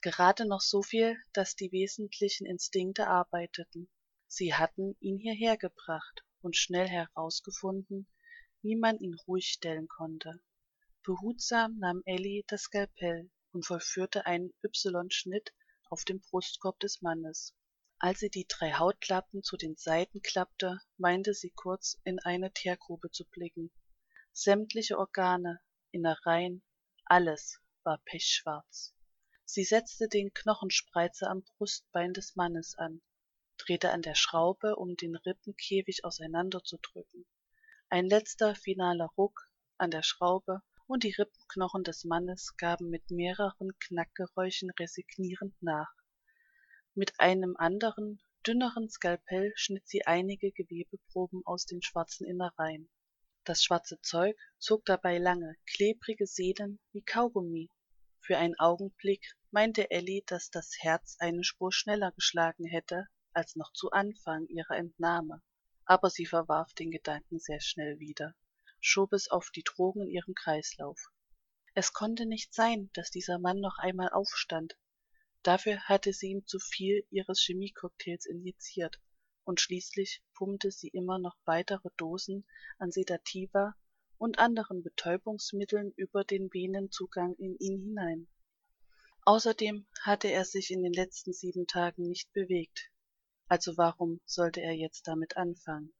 Gerade 0.00 0.48
noch 0.48 0.62
so 0.62 0.80
viel, 0.80 1.18
dass 1.34 1.54
die 1.54 1.70
wesentlichen 1.70 2.46
Instinkte 2.46 3.08
arbeiteten. 3.08 3.90
Sie 4.26 4.54
hatten 4.54 4.96
ihn 5.00 5.18
hierher 5.18 5.58
gebracht 5.58 6.24
und 6.40 6.56
schnell 6.56 6.88
herausgefunden, 6.88 8.06
wie 8.62 8.76
man 8.76 8.96
ihn 8.96 9.16
ruhig 9.26 9.48
stellen 9.48 9.86
konnte. 9.86 10.40
Behutsam 11.02 11.76
nahm 11.76 12.00
Ellie 12.06 12.42
das 12.46 12.62
Skalpell 12.62 13.30
und 13.52 13.66
vollführte 13.66 14.24
einen 14.24 14.54
Y-Schnitt 14.64 15.52
auf 15.90 16.04
dem 16.04 16.20
Brustkorb 16.20 16.80
des 16.80 17.02
Mannes. 17.02 17.54
als 17.98 18.20
sie 18.20 18.30
die 18.30 18.46
drei 18.48 18.72
hautlappen 18.72 19.42
zu 19.42 19.58
den 19.58 19.76
seiten 19.76 20.22
klappte 20.22 20.80
meinte 20.96 21.34
sie 21.34 21.50
kurz 21.50 22.00
in 22.04 22.18
eine 22.20 22.50
teergrube 22.52 23.10
zu 23.10 23.26
blicken. 23.26 23.70
Sämtliche 24.32 24.98
organe 24.98 25.60
innereien 25.90 26.62
alles 27.04 27.60
war 27.82 27.98
pechschwarz. 28.06 28.94
Sie 29.44 29.64
setzte 29.64 30.08
den 30.08 30.32
knochenspreizer 30.32 31.28
am 31.28 31.42
brustbein 31.42 32.14
des 32.14 32.36
mannes 32.36 32.74
an 32.78 33.02
drehte 33.60 33.90
an 33.90 34.02
der 34.02 34.14
schraube 34.14 34.76
um 34.76 34.96
den 34.96 35.16
rippenkäfig 35.16 36.04
auseinanderzudrücken. 36.04 37.26
Ein 37.88 38.06
letzter 38.06 38.54
finaler 38.54 39.10
ruck 39.18 39.50
an 39.76 39.90
der 39.90 40.02
schraube 40.02 40.62
und 40.90 41.04
die 41.04 41.14
rippenknochen 41.16 41.84
des 41.84 42.02
mannes 42.02 42.56
gaben 42.56 42.90
mit 42.90 43.12
mehreren 43.12 43.70
knackgeräuschen 43.78 44.70
resignierend 44.70 45.54
nach. 45.62 45.94
Mit 46.94 47.20
einem 47.20 47.56
anderen 47.56 48.20
dünneren 48.44 48.90
skalpell 48.90 49.52
schnitt 49.54 49.86
sie 49.86 50.04
einige 50.04 50.50
gewebeproben 50.50 51.42
aus 51.46 51.64
den 51.64 51.80
schwarzen 51.80 52.26
innereien. 52.26 52.90
Das 53.44 53.62
schwarze 53.62 54.00
zeug 54.02 54.36
zog 54.58 54.84
dabei 54.84 55.18
lange 55.18 55.54
klebrige 55.64 56.26
sehnen 56.26 56.80
wie 56.90 57.02
kaugummi. 57.02 57.70
Für 58.18 58.38
einen 58.38 58.58
augenblick 58.58 59.36
meinte 59.52 59.92
elly 59.92 60.24
dass 60.26 60.50
das 60.50 60.72
herz 60.80 61.14
eine 61.20 61.44
spur 61.44 61.72
schneller 61.72 62.10
geschlagen 62.10 62.64
hätte 62.64 63.06
als 63.32 63.54
noch 63.54 63.72
zu 63.74 63.92
anfang 63.92 64.48
ihrer 64.48 64.76
entnahme. 64.76 65.40
Aber 65.84 66.10
sie 66.10 66.26
verwarf 66.26 66.74
den 66.74 66.90
gedanken 66.90 67.38
sehr 67.38 67.60
schnell 67.60 68.00
wieder 68.00 68.34
schob 68.80 69.12
es 69.12 69.30
auf 69.30 69.50
die 69.50 69.62
drogen 69.62 70.02
in 70.02 70.10
ihrem 70.10 70.34
kreislauf. 70.34 71.10
Es 71.74 71.92
konnte 71.92 72.26
nicht 72.26 72.52
sein 72.52 72.90
dass 72.94 73.10
dieser 73.10 73.38
mann 73.38 73.60
noch 73.60 73.78
einmal 73.78 74.08
aufstand. 74.10 74.76
Dafür 75.42 75.80
hatte 75.88 76.12
sie 76.12 76.30
ihm 76.30 76.46
zu 76.46 76.58
viel 76.58 77.06
ihres 77.10 77.40
chemiecocktails 77.40 78.26
injiziert. 78.26 79.00
Und 79.44 79.60
schließlich 79.60 80.22
pumpte 80.34 80.70
sie 80.70 80.88
immer 80.88 81.18
noch 81.18 81.36
weitere 81.44 81.88
dosen 81.96 82.46
an 82.78 82.90
sedativa 82.90 83.74
und 84.18 84.38
anderen 84.38 84.82
betäubungsmitteln 84.82 85.92
über 85.96 86.24
den 86.24 86.52
venenzugang 86.52 87.34
in 87.36 87.56
ihn 87.58 87.80
hinein. 87.80 88.28
Außerdem 89.22 89.86
hatte 90.02 90.28
er 90.28 90.44
sich 90.44 90.70
in 90.70 90.82
den 90.82 90.92
letzten 90.92 91.32
sieben 91.32 91.66
tagen 91.66 92.08
nicht 92.08 92.32
bewegt. 92.32 92.90
Also 93.46 93.76
warum 93.76 94.20
sollte 94.24 94.60
er 94.60 94.72
jetzt 94.72 95.06
damit 95.06 95.36
anfangen? 95.36 95.94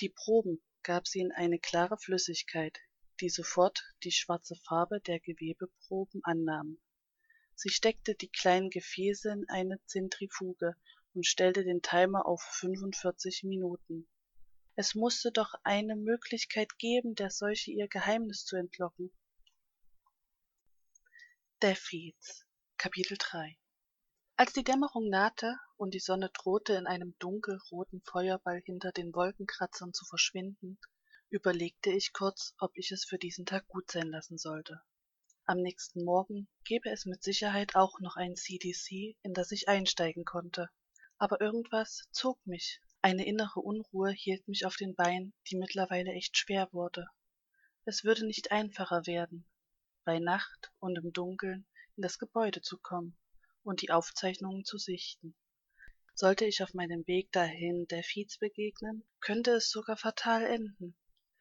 Die 0.00 0.08
proben 0.08 0.62
gab 0.88 1.06
sie 1.06 1.20
in 1.20 1.32
eine 1.32 1.58
klare 1.58 1.98
flüssigkeit 1.98 2.78
die 3.20 3.28
sofort 3.28 3.84
die 4.04 4.10
schwarze 4.10 4.54
farbe 4.54 5.00
der 5.00 5.20
gewebeproben 5.20 6.22
annahm. 6.24 6.78
Sie 7.54 7.68
steckte 7.68 8.14
die 8.14 8.30
kleinen 8.30 8.70
gefäße 8.70 9.30
in 9.30 9.44
eine 9.50 9.84
zentrifuge 9.84 10.76
und 11.12 11.26
stellte 11.26 11.62
den 11.62 11.82
timer 11.82 12.24
auf 12.24 12.40
fünfundvierzig 12.40 13.42
minuten. 13.44 14.08
Es 14.76 14.94
musste 14.94 15.30
doch 15.30 15.52
eine 15.62 15.94
möglichkeit 15.94 16.78
geben 16.78 17.14
der 17.14 17.28
seuche 17.28 17.70
ihr 17.70 17.88
geheimnis 17.88 18.46
zu 18.46 18.56
entlocken. 18.56 19.12
Deathheads 21.60 22.46
Kapitel 22.78 23.18
3 23.18 23.58
Als 24.40 24.52
die 24.52 24.62
Dämmerung 24.62 25.08
nahte 25.08 25.58
und 25.76 25.94
die 25.94 25.98
Sonne 25.98 26.30
drohte 26.32 26.74
in 26.74 26.86
einem 26.86 27.12
dunkelroten 27.18 28.02
Feuerball 28.02 28.60
hinter 28.64 28.92
den 28.92 29.12
Wolkenkratzern 29.12 29.92
zu 29.92 30.04
verschwinden, 30.04 30.78
überlegte 31.28 31.90
ich 31.90 32.12
kurz, 32.12 32.54
ob 32.60 32.70
ich 32.76 32.92
es 32.92 33.04
für 33.04 33.18
diesen 33.18 33.46
Tag 33.46 33.66
gut 33.66 33.90
sein 33.90 34.06
lassen 34.06 34.38
sollte. 34.38 34.80
Am 35.44 35.58
nächsten 35.58 36.04
Morgen 36.04 36.46
gäbe 36.62 36.88
es 36.88 37.04
mit 37.04 37.20
Sicherheit 37.20 37.74
auch 37.74 37.98
noch 37.98 38.14
ein 38.14 38.36
CDC, 38.36 39.16
in 39.22 39.34
das 39.34 39.50
ich 39.50 39.68
einsteigen 39.68 40.24
konnte. 40.24 40.70
Aber 41.16 41.40
irgendwas 41.40 42.04
zog 42.12 42.38
mich. 42.46 42.80
Eine 43.02 43.26
innere 43.26 43.58
Unruhe 43.58 44.12
hielt 44.12 44.46
mich 44.46 44.66
auf 44.66 44.76
den 44.76 44.94
Beinen, 44.94 45.34
die 45.50 45.56
mittlerweile 45.56 46.12
echt 46.12 46.36
schwer 46.36 46.68
wurde. 46.72 47.08
Es 47.86 48.04
würde 48.04 48.24
nicht 48.24 48.52
einfacher 48.52 49.04
werden, 49.04 49.48
bei 50.04 50.20
Nacht 50.20 50.70
und 50.78 50.96
im 50.96 51.12
Dunkeln 51.12 51.66
in 51.96 52.02
das 52.02 52.20
Gebäude 52.20 52.62
zu 52.62 52.78
kommen 52.78 53.16
und 53.68 53.82
die 53.82 53.90
Aufzeichnungen 53.90 54.64
zu 54.64 54.78
sichten. 54.78 55.34
Sollte 56.14 56.46
ich 56.46 56.62
auf 56.62 56.72
meinem 56.72 57.06
Weg 57.06 57.30
dahin 57.32 57.86
der 57.88 58.02
Fietz 58.02 58.38
begegnen, 58.38 59.04
könnte 59.20 59.50
es 59.50 59.70
sogar 59.70 59.98
fatal 59.98 60.46
enden. 60.46 60.96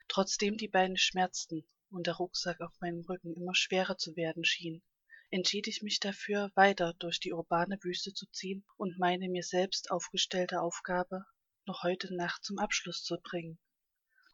Trotzdem 0.09 0.57
die 0.57 0.67
Beine 0.67 0.97
schmerzten 0.97 1.65
und 1.89 2.05
der 2.05 2.15
Rucksack 2.15 2.59
auf 2.59 2.73
meinem 2.81 3.05
Rücken 3.05 3.33
immer 3.33 3.55
schwerer 3.55 3.97
zu 3.97 4.17
werden 4.17 4.43
schien, 4.43 4.83
entschied 5.29 5.67
ich 5.67 5.81
mich 5.81 6.01
dafür, 6.01 6.51
weiter 6.55 6.93
durch 6.99 7.21
die 7.21 7.31
urbane 7.31 7.79
Wüste 7.81 8.13
zu 8.13 8.25
ziehen 8.27 8.65
und 8.75 8.99
meine 8.99 9.29
mir 9.29 9.43
selbst 9.43 9.89
aufgestellte 9.89 10.61
Aufgabe 10.61 11.23
noch 11.65 11.83
heute 11.83 12.13
Nacht 12.13 12.43
zum 12.43 12.59
Abschluss 12.59 13.03
zu 13.03 13.15
bringen. 13.23 13.57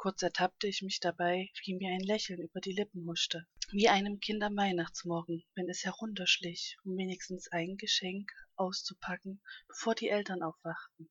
Kurz 0.03 0.21
ertappte 0.21 0.67
ich 0.67 0.81
mich 0.81 0.99
dabei, 0.99 1.49
wie 1.63 1.75
mir 1.75 1.93
ein 1.93 2.01
Lächeln 2.01 2.41
über 2.41 2.59
die 2.59 2.73
Lippen 2.73 3.07
huschte, 3.07 3.47
wie 3.71 3.87
einem 3.87 4.19
Kind 4.19 4.43
am 4.43 4.57
Weihnachtsmorgen, 4.57 5.45
wenn 5.55 5.69
es 5.69 5.85
herunterschlich, 5.85 6.75
um 6.83 6.97
wenigstens 6.97 7.49
ein 7.53 7.77
Geschenk 7.77 8.29
auszupacken, 8.57 9.41
bevor 9.69 9.95
die 9.95 10.09
Eltern 10.09 10.43
aufwachten. 10.43 11.09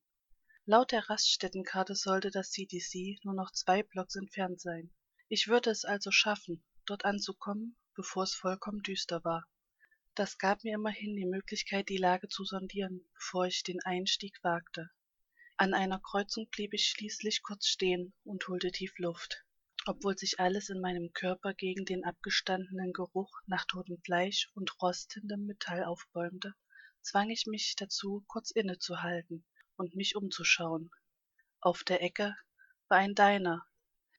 Laut 0.65 0.91
der 0.91 1.09
Raststättenkarte 1.09 1.95
sollte 1.95 2.29
das 2.29 2.51
CDC 2.51 3.17
nur 3.23 3.33
noch 3.33 3.51
zwei 3.51 3.81
Blocks 3.81 4.15
entfernt 4.15 4.61
sein. 4.61 4.91
Ich 5.27 5.47
würde 5.47 5.71
es 5.71 5.85
also 5.85 6.11
schaffen, 6.11 6.63
dort 6.85 7.03
anzukommen, 7.03 7.75
bevor 7.95 8.21
es 8.21 8.35
vollkommen 8.35 8.83
düster 8.83 9.23
war. 9.23 9.43
Das 10.13 10.37
gab 10.37 10.63
mir 10.63 10.75
immerhin 10.75 11.15
die 11.15 11.25
Möglichkeit, 11.25 11.89
die 11.89 11.97
Lage 11.97 12.27
zu 12.27 12.43
sondieren, 12.43 13.09
bevor 13.15 13.47
ich 13.47 13.63
den 13.63 13.81
Einstieg 13.81 14.37
wagte. 14.43 14.91
An 15.57 15.75
einer 15.75 15.99
Kreuzung 15.99 16.47
blieb 16.49 16.73
ich 16.73 16.87
schließlich 16.87 17.43
kurz 17.43 17.67
stehen 17.67 18.13
und 18.23 18.47
holte 18.47 18.71
tief 18.71 18.97
Luft. 18.97 19.45
Obwohl 19.85 20.17
sich 20.17 20.39
alles 20.39 20.69
in 20.69 20.79
meinem 20.79 21.11
Körper 21.13 21.53
gegen 21.53 21.85
den 21.85 22.03
abgestandenen 22.03 22.91
Geruch 22.91 23.31
nach 23.45 23.65
totem 23.65 24.01
Fleisch 24.01 24.49
und 24.55 24.81
rostendem 24.81 25.45
Metall 25.45 25.83
aufbäumte, 25.83 26.55
zwang 27.01 27.29
ich 27.29 27.45
mich 27.45 27.75
dazu, 27.77 28.23
kurz 28.27 28.49
innezuhalten 28.49 29.45
und 29.75 29.95
mich 29.95 30.15
umzuschauen. 30.15 30.89
Auf 31.61 31.83
der 31.83 32.01
Ecke 32.01 32.35
war 32.87 32.97
ein 32.97 33.13
Diner, 33.13 33.63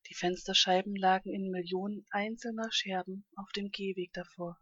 die 0.08 0.14
Fensterscheiben 0.14 0.94
lagen 0.94 1.30
in 1.30 1.50
millionen 1.50 2.06
einzelner 2.10 2.70
scherben 2.70 3.26
auf 3.36 3.50
dem 3.52 3.70
gehweg 3.70 4.12
davor 4.12 4.58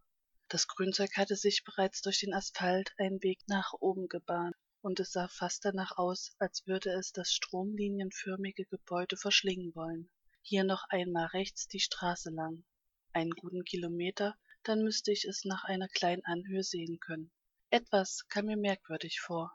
das 0.52 0.68
grünzeug 0.68 1.16
hatte 1.16 1.34
sich 1.34 1.64
bereits 1.64 2.02
durch 2.02 2.20
den 2.20 2.34
asphalt 2.34 2.92
einen 2.98 3.22
weg 3.22 3.38
nach 3.46 3.72
oben 3.80 4.06
gebahnt 4.08 4.54
und 4.82 5.00
es 5.00 5.12
sah 5.12 5.28
fast 5.28 5.64
danach 5.64 5.96
aus 5.96 6.34
als 6.38 6.66
würde 6.66 6.90
es 6.90 7.12
das 7.12 7.32
stromlinienförmige 7.32 8.66
gebäude 8.66 9.16
verschlingen 9.16 9.74
wollen. 9.74 10.10
Hier 10.42 10.64
noch 10.64 10.84
einmal 10.88 11.26
rechts 11.26 11.68
die 11.68 11.80
straße 11.80 12.30
lang. 12.30 12.64
Einen 13.12 13.30
guten 13.30 13.64
kilometer 13.64 14.36
dann 14.64 14.82
müsste 14.82 15.12
ich 15.12 15.24
es 15.24 15.44
nach 15.44 15.64
einer 15.64 15.88
kleinen 15.88 16.24
anhöhe 16.24 16.62
sehen 16.62 16.98
können. 17.00 17.32
Etwas 17.70 18.26
kam 18.28 18.46
mir 18.46 18.56
merkwürdig 18.56 19.20
vor. 19.20 19.52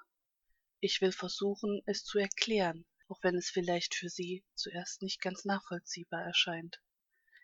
Ich 0.79 1.01
will 1.01 1.11
versuchen 1.11 1.81
es 1.85 2.03
zu 2.03 2.17
erklären 2.17 2.85
auch 3.09 3.23
wenn 3.23 3.35
es 3.35 3.49
vielleicht 3.49 3.95
für 3.95 4.09
sie 4.09 4.43
zuerst 4.53 5.01
nicht 5.01 5.21
ganz 5.21 5.45
nachvollziehbar 5.45 6.23
erscheint. 6.23 6.81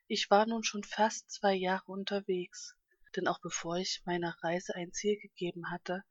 Ich 0.08 0.30
war 0.30 0.46
nun 0.46 0.64
schon 0.64 0.84
fast 0.84 1.32
zwei 1.32 1.54
jahre 1.54 1.92
unterwegs 1.92 2.76
denn 3.16 3.28
auch 3.28 3.40
bevor 3.40 3.78
ich 3.78 4.02
meiner 4.06 4.36
reise 4.42 4.76
ein 4.76 4.92
ziel 4.92 5.18
gegeben 5.20 5.70
hatte 5.70 6.04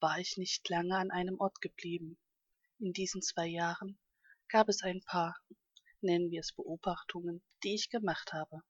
war 0.00 0.18
ich 0.18 0.36
nicht 0.36 0.68
lange 0.68 0.96
an 0.96 1.10
einem 1.10 1.40
ort 1.40 1.60
geblieben. 1.60 2.18
In 2.78 2.92
diesen 2.92 3.22
zwei 3.22 3.46
jahren 3.46 3.98
gab 4.48 4.68
es 4.68 4.82
ein 4.82 5.00
paar 5.02 5.36
nennen 6.00 6.30
wir 6.30 6.40
es 6.40 6.52
beobachtungen 6.52 7.42
die 7.62 7.74
ich 7.74 7.88
gemacht 7.88 8.32
habe 8.32 8.62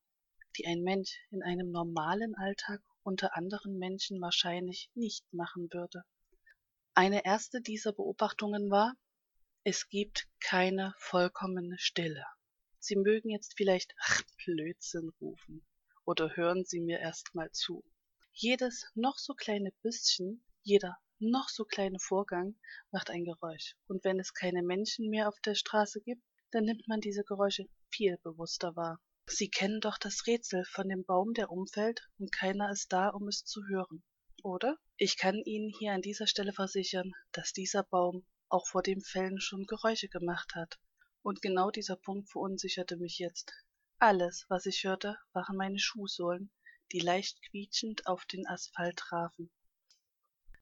die 0.56 0.66
ein 0.66 0.82
mensch 0.82 1.18
in 1.30 1.42
einem 1.42 1.70
normalen 1.70 2.34
alltag 2.34 2.80
unter 3.02 3.36
anderen 3.36 3.78
menschen 3.78 4.20
wahrscheinlich 4.20 4.90
nicht 4.94 5.30
machen 5.32 5.68
würde. 5.72 6.04
Eine 6.94 7.24
erste 7.24 7.60
dieser 7.60 7.92
beobachtungen 7.92 8.70
war 8.70 8.94
es 9.64 9.88
gibt 9.88 10.28
keine 10.40 10.94
vollkommene 10.98 11.76
stille. 11.78 12.24
Sie 12.78 12.96
mögen 12.96 13.30
jetzt 13.30 13.54
vielleicht 13.56 13.92
ach 14.00 14.22
blödsinn 14.44 15.10
rufen 15.20 15.66
oder 16.04 16.36
hören 16.36 16.64
sie 16.64 16.80
mir 16.80 17.00
erst 17.00 17.34
mal 17.34 17.50
zu. 17.50 17.84
Jedes 18.32 18.86
noch 18.94 19.18
so 19.18 19.34
kleine 19.34 19.72
bisschen 19.82 20.44
jeder 20.62 20.96
noch 21.18 21.48
so 21.48 21.64
kleine 21.64 21.98
vorgang 21.98 22.56
macht 22.90 23.10
ein 23.10 23.24
geräusch 23.24 23.76
und 23.86 24.04
wenn 24.04 24.20
es 24.20 24.34
keine 24.34 24.62
menschen 24.62 25.08
mehr 25.08 25.28
auf 25.28 25.38
der 25.40 25.54
straße 25.54 26.00
gibt 26.00 26.22
dann 26.50 26.64
nimmt 26.64 26.86
man 26.88 27.00
diese 27.00 27.24
geräusche 27.24 27.66
viel 27.90 28.18
bewußter 28.22 28.76
wahr 28.76 29.00
sie 29.26 29.48
kennen 29.48 29.80
doch 29.80 29.98
das 29.98 30.26
rätsel 30.26 30.64
von 30.64 30.88
dem 30.88 31.04
baum 31.04 31.34
der 31.34 31.50
umfällt 31.50 32.08
und 32.18 32.32
keiner 32.32 32.70
ist 32.70 32.92
da 32.92 33.08
um 33.08 33.28
es 33.28 33.44
zu 33.44 33.66
hören 33.66 34.02
oder 34.42 34.76
ich 34.96 35.16
kann 35.16 35.42
ihnen 35.44 35.72
hier 35.78 35.92
an 35.92 36.02
dieser 36.02 36.26
stelle 36.26 36.52
versichern 36.52 37.12
dass 37.32 37.52
dieser 37.52 37.82
baum 37.82 38.24
auch 38.48 38.66
vor 38.66 38.82
dem 38.82 39.00
Fällen 39.00 39.40
schon 39.40 39.66
Geräusche 39.66 40.08
gemacht 40.08 40.54
hat. 40.54 40.78
Und 41.22 41.42
genau 41.42 41.70
dieser 41.70 41.96
Punkt 41.96 42.30
verunsicherte 42.30 42.96
mich 42.96 43.18
jetzt. 43.18 43.52
Alles, 43.98 44.46
was 44.48 44.66
ich 44.66 44.84
hörte, 44.84 45.16
waren 45.32 45.56
meine 45.56 45.78
Schuhsohlen, 45.78 46.50
die 46.92 47.00
leicht 47.00 47.42
quietschend 47.42 48.06
auf 48.06 48.24
den 48.26 48.46
Asphalt 48.46 48.96
trafen. 48.96 49.50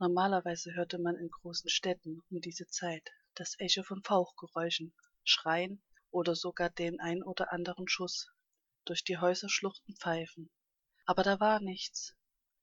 Normalerweise 0.07 0.75
hörte 0.75 0.99
man 0.99 1.17
in 1.17 1.31
großen 1.31 1.71
Städten 1.71 2.21
um 2.29 2.43
diese 2.43 2.67
Zeit 2.67 3.09
das 3.37 3.59
Echo 3.59 3.83
von 3.83 4.03
Fauchgeräuschen, 4.03 4.93
Schreien 5.23 5.83
oder 6.11 6.35
sogar 6.35 6.69
den 6.69 7.01
ein 7.01 7.23
oder 7.23 7.55
anderen 7.55 7.89
Schuss 7.89 8.29
durch 8.85 9.03
die 9.03 9.17
Häuserschluchten 9.17 9.97
pfeifen. 9.97 10.51
Aber 11.07 11.23
da 11.23 11.41
war 11.41 11.59
nichts. 11.59 12.15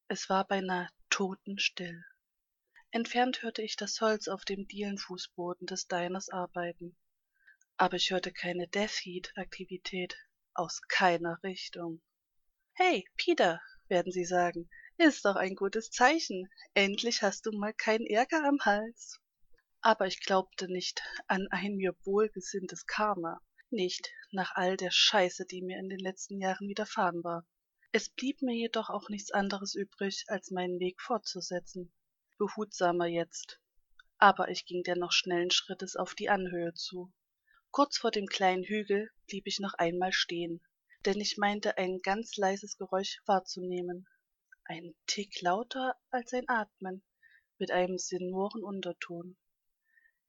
Es 0.07 0.29
war 0.29 0.45
beinahe 0.45 0.87
totenstill. 1.09 2.05
Entfernt 2.91 3.41
hörte 3.41 3.63
ich 3.63 3.75
das 3.75 3.99
Holz 4.01 4.27
auf 4.27 4.45
dem 4.45 4.67
Dielenfußboden 4.67 5.65
des 5.65 5.87
Diners 5.87 6.29
arbeiten. 6.29 6.95
Aber 7.75 7.95
ich 7.95 8.11
hörte 8.11 8.31
keine 8.31 8.67
Death-Heat-Aktivität 8.67 10.15
aus 10.53 10.79
keiner 10.89 11.39
Richtung. 11.41 12.03
Hey, 12.73 13.03
Peter, 13.17 13.59
werden 13.87 14.11
Sie 14.11 14.25
sagen, 14.25 14.69
ist 15.01 15.25
doch 15.25 15.35
ein 15.35 15.55
gutes 15.55 15.89
Zeichen. 15.89 16.47
Endlich 16.73 17.23
hast 17.23 17.45
du 17.45 17.51
mal 17.51 17.73
keinen 17.73 18.05
Ärger 18.05 18.43
am 18.43 18.59
Hals. 18.61 19.19
Aber 19.81 20.05
ich 20.05 20.21
glaubte 20.21 20.71
nicht 20.71 21.01
an 21.27 21.47
ein 21.49 21.75
mir 21.75 21.95
wohlgesinntes 22.03 22.85
Karma, 22.85 23.41
nicht 23.71 24.11
nach 24.31 24.53
all 24.53 24.77
der 24.77 24.91
Scheiße, 24.91 25.45
die 25.45 25.63
mir 25.63 25.79
in 25.79 25.89
den 25.89 25.99
letzten 25.99 26.39
Jahren 26.39 26.67
widerfahren 26.67 27.23
war. 27.23 27.47
Es 27.91 28.09
blieb 28.09 28.43
mir 28.43 28.55
jedoch 28.55 28.89
auch 28.89 29.09
nichts 29.09 29.31
anderes 29.31 29.73
übrig, 29.73 30.25
als 30.27 30.51
meinen 30.51 30.79
Weg 30.79 31.01
fortzusetzen. 31.01 31.91
Behutsamer 32.37 33.07
jetzt. 33.07 33.59
Aber 34.17 34.49
ich 34.49 34.65
ging 34.65 34.83
dennoch 34.83 35.11
schnellen 35.11 35.51
Schrittes 35.51 35.95
auf 35.95 36.13
die 36.13 36.29
Anhöhe 36.29 36.73
zu. 36.75 37.11
Kurz 37.71 37.97
vor 37.97 38.11
dem 38.11 38.27
kleinen 38.27 38.63
Hügel 38.63 39.09
blieb 39.25 39.47
ich 39.47 39.59
noch 39.59 39.73
einmal 39.73 40.13
stehen, 40.13 40.61
denn 41.05 41.19
ich 41.19 41.37
meinte 41.37 41.77
ein 41.77 41.99
ganz 42.03 42.37
leises 42.37 42.77
Geräusch 42.77 43.19
wahrzunehmen, 43.25 44.07
ein 44.71 44.95
Tick 45.05 45.41
lauter 45.41 45.97
als 46.11 46.31
ein 46.31 46.47
Atmen, 46.47 47.03
mit 47.57 47.71
einem 47.71 47.97
sonoren 47.97 48.63
Unterton. 48.63 49.35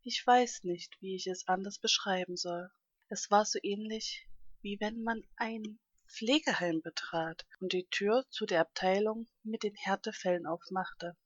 Ich 0.02 0.26
weiß 0.26 0.64
nicht, 0.64 1.00
wie 1.00 1.14
ich 1.14 1.28
es 1.28 1.46
anders 1.46 1.78
beschreiben 1.78 2.36
soll. 2.36 2.68
Es 3.08 3.30
war 3.30 3.44
so 3.44 3.60
ähnlich, 3.62 4.26
wie 4.60 4.80
wenn 4.80 5.04
man 5.04 5.22
ein 5.36 5.78
Pflegeheim 6.08 6.82
betrat 6.82 7.46
und 7.60 7.72
die 7.72 7.86
Tür 7.86 8.24
zu 8.30 8.44
der 8.44 8.62
Abteilung 8.62 9.28
mit 9.44 9.62
den 9.62 9.76
Härtefällen 9.76 10.46
aufmachte. 10.46 11.16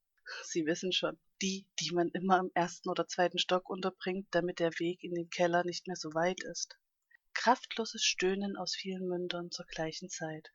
Sie 0.44 0.66
wissen 0.66 0.92
schon, 0.92 1.18
die, 1.40 1.66
die 1.80 1.92
man 1.92 2.10
immer 2.10 2.38
im 2.38 2.50
ersten 2.52 2.90
oder 2.90 3.08
zweiten 3.08 3.38
Stock 3.38 3.70
unterbringt, 3.70 4.26
damit 4.32 4.58
der 4.58 4.78
Weg 4.78 5.02
in 5.02 5.14
den 5.14 5.30
Keller 5.30 5.64
nicht 5.64 5.86
mehr 5.86 5.96
so 5.96 6.12
weit 6.12 6.42
ist. 6.44 6.76
Kraftloses 7.32 8.04
Stöhnen 8.04 8.58
aus 8.58 8.76
vielen 8.76 9.08
Mündern 9.08 9.50
zur 9.50 9.64
gleichen 9.64 10.10
Zeit 10.10 10.52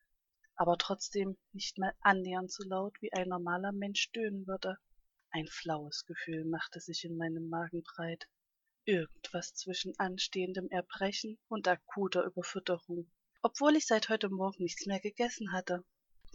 aber 0.61 0.77
trotzdem 0.77 1.39
nicht 1.53 1.79
mal 1.79 1.91
annähernd 2.01 2.51
so 2.51 2.63
laut, 2.63 2.95
wie 3.01 3.11
ein 3.13 3.29
normaler 3.29 3.71
Mensch 3.71 3.99
stöhnen 4.01 4.45
würde. 4.45 4.77
Ein 5.31 5.47
flaues 5.47 6.05
Gefühl 6.05 6.45
machte 6.45 6.79
sich 6.79 7.03
in 7.03 7.17
meinem 7.17 7.49
Magen 7.49 7.81
breit. 7.81 8.27
Irgendwas 8.85 9.55
zwischen 9.55 9.97
anstehendem 9.97 10.69
Erbrechen 10.69 11.39
und 11.47 11.67
akuter 11.67 12.23
Überfütterung, 12.25 13.11
obwohl 13.41 13.75
ich 13.75 13.87
seit 13.87 14.09
heute 14.09 14.29
Morgen 14.29 14.61
nichts 14.61 14.85
mehr 14.85 14.99
gegessen 14.99 15.51
hatte. 15.51 15.83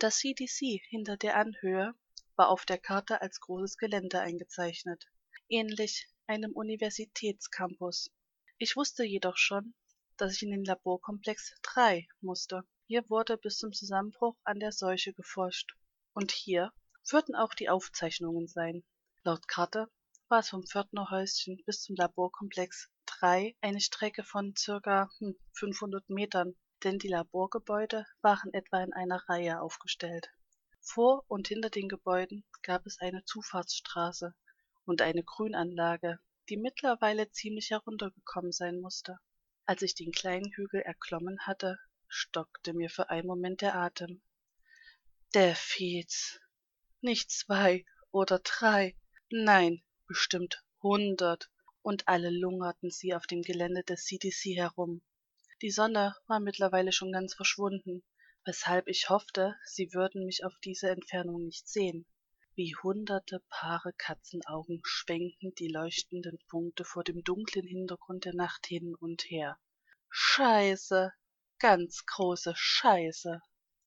Das 0.00 0.18
CDC 0.18 0.80
hinter 0.88 1.16
der 1.16 1.36
Anhöhe 1.36 1.94
war 2.34 2.48
auf 2.48 2.64
der 2.64 2.78
Karte 2.78 3.20
als 3.20 3.38
großes 3.38 3.78
Gelände 3.78 4.18
eingezeichnet, 4.18 5.06
ähnlich 5.48 6.08
einem 6.26 6.50
Universitätscampus. 6.50 8.10
Ich 8.58 8.74
wusste 8.74 9.04
jedoch 9.04 9.36
schon, 9.36 9.74
dass 10.16 10.32
ich 10.32 10.42
in 10.42 10.50
den 10.50 10.64
Laborkomplex 10.64 11.54
3 11.62 12.08
musste. 12.20 12.64
Hier 12.88 13.10
wurde 13.10 13.36
bis 13.36 13.58
zum 13.58 13.72
Zusammenbruch 13.72 14.36
an 14.44 14.60
der 14.60 14.70
Seuche 14.70 15.12
geforscht. 15.12 15.74
Und 16.12 16.30
hier 16.30 16.72
würden 17.10 17.34
auch 17.34 17.52
die 17.52 17.68
Aufzeichnungen 17.68 18.46
sein. 18.46 18.84
Laut 19.24 19.48
Karte 19.48 19.90
war 20.28 20.38
es 20.38 20.50
vom 20.50 20.64
Pförtnerhäuschen 20.64 21.60
bis 21.66 21.82
zum 21.82 21.96
Laborkomplex 21.96 22.88
3 23.06 23.56
eine 23.60 23.80
Strecke 23.80 24.22
von 24.22 24.54
circa 24.56 25.10
500 25.54 26.06
hm, 26.06 26.14
Metern, 26.14 26.54
denn 26.84 27.00
die 27.00 27.08
Laborgebäude 27.08 28.06
waren 28.22 28.54
etwa 28.54 28.80
in 28.84 28.92
einer 28.92 29.20
Reihe 29.28 29.60
aufgestellt. 29.60 30.30
Vor 30.80 31.24
und 31.26 31.48
hinter 31.48 31.70
den 31.70 31.88
Gebäuden 31.88 32.44
gab 32.62 32.86
es 32.86 33.00
eine 33.00 33.24
Zufahrtsstraße 33.24 34.32
und 34.84 35.02
eine 35.02 35.24
Grünanlage, 35.24 36.20
die 36.48 36.56
mittlerweile 36.56 37.32
ziemlich 37.32 37.70
heruntergekommen 37.70 38.52
sein 38.52 38.80
musste. 38.80 39.18
Als 39.64 39.82
ich 39.82 39.96
den 39.96 40.12
kleinen 40.12 40.52
Hügel 40.52 40.82
erklommen 40.82 41.40
hatte, 41.40 41.80
stockte 42.16 42.72
mir 42.72 42.88
für 42.88 43.10
einen 43.10 43.26
Moment 43.26 43.60
der 43.60 43.74
Atem. 43.74 44.22
Deathheats. 45.34 46.40
Nicht 47.02 47.30
zwei 47.30 47.84
oder 48.10 48.38
drei, 48.38 48.96
nein, 49.28 49.82
bestimmt 50.06 50.64
hundert, 50.82 51.50
und 51.82 52.08
alle 52.08 52.30
lungerten 52.30 52.90
sie 52.90 53.14
auf 53.14 53.26
dem 53.26 53.42
Gelände 53.42 53.82
des 53.82 54.06
CDC 54.06 54.56
herum. 54.56 55.02
Die 55.60 55.70
Sonne 55.70 56.16
war 56.26 56.40
mittlerweile 56.40 56.90
schon 56.90 57.12
ganz 57.12 57.34
verschwunden, 57.34 58.02
weshalb 58.46 58.88
ich 58.88 59.10
hoffte, 59.10 59.54
sie 59.66 59.92
würden 59.92 60.24
mich 60.24 60.42
auf 60.42 60.54
diese 60.64 60.88
Entfernung 60.88 61.44
nicht 61.44 61.68
sehen. 61.68 62.06
Wie 62.54 62.74
hunderte 62.82 63.42
Paare 63.50 63.92
Katzenaugen 63.92 64.80
schwenkten 64.84 65.54
die 65.56 65.68
leuchtenden 65.68 66.38
Punkte 66.48 66.86
vor 66.86 67.04
dem 67.04 67.22
dunklen 67.22 67.66
Hintergrund 67.66 68.24
der 68.24 68.34
Nacht 68.34 68.66
hin 68.66 68.94
und 68.94 69.22
her. 69.24 69.58
Scheiße, 70.08 71.12
ganz 71.58 72.04
große 72.06 72.52
Scheiße. 72.54 73.40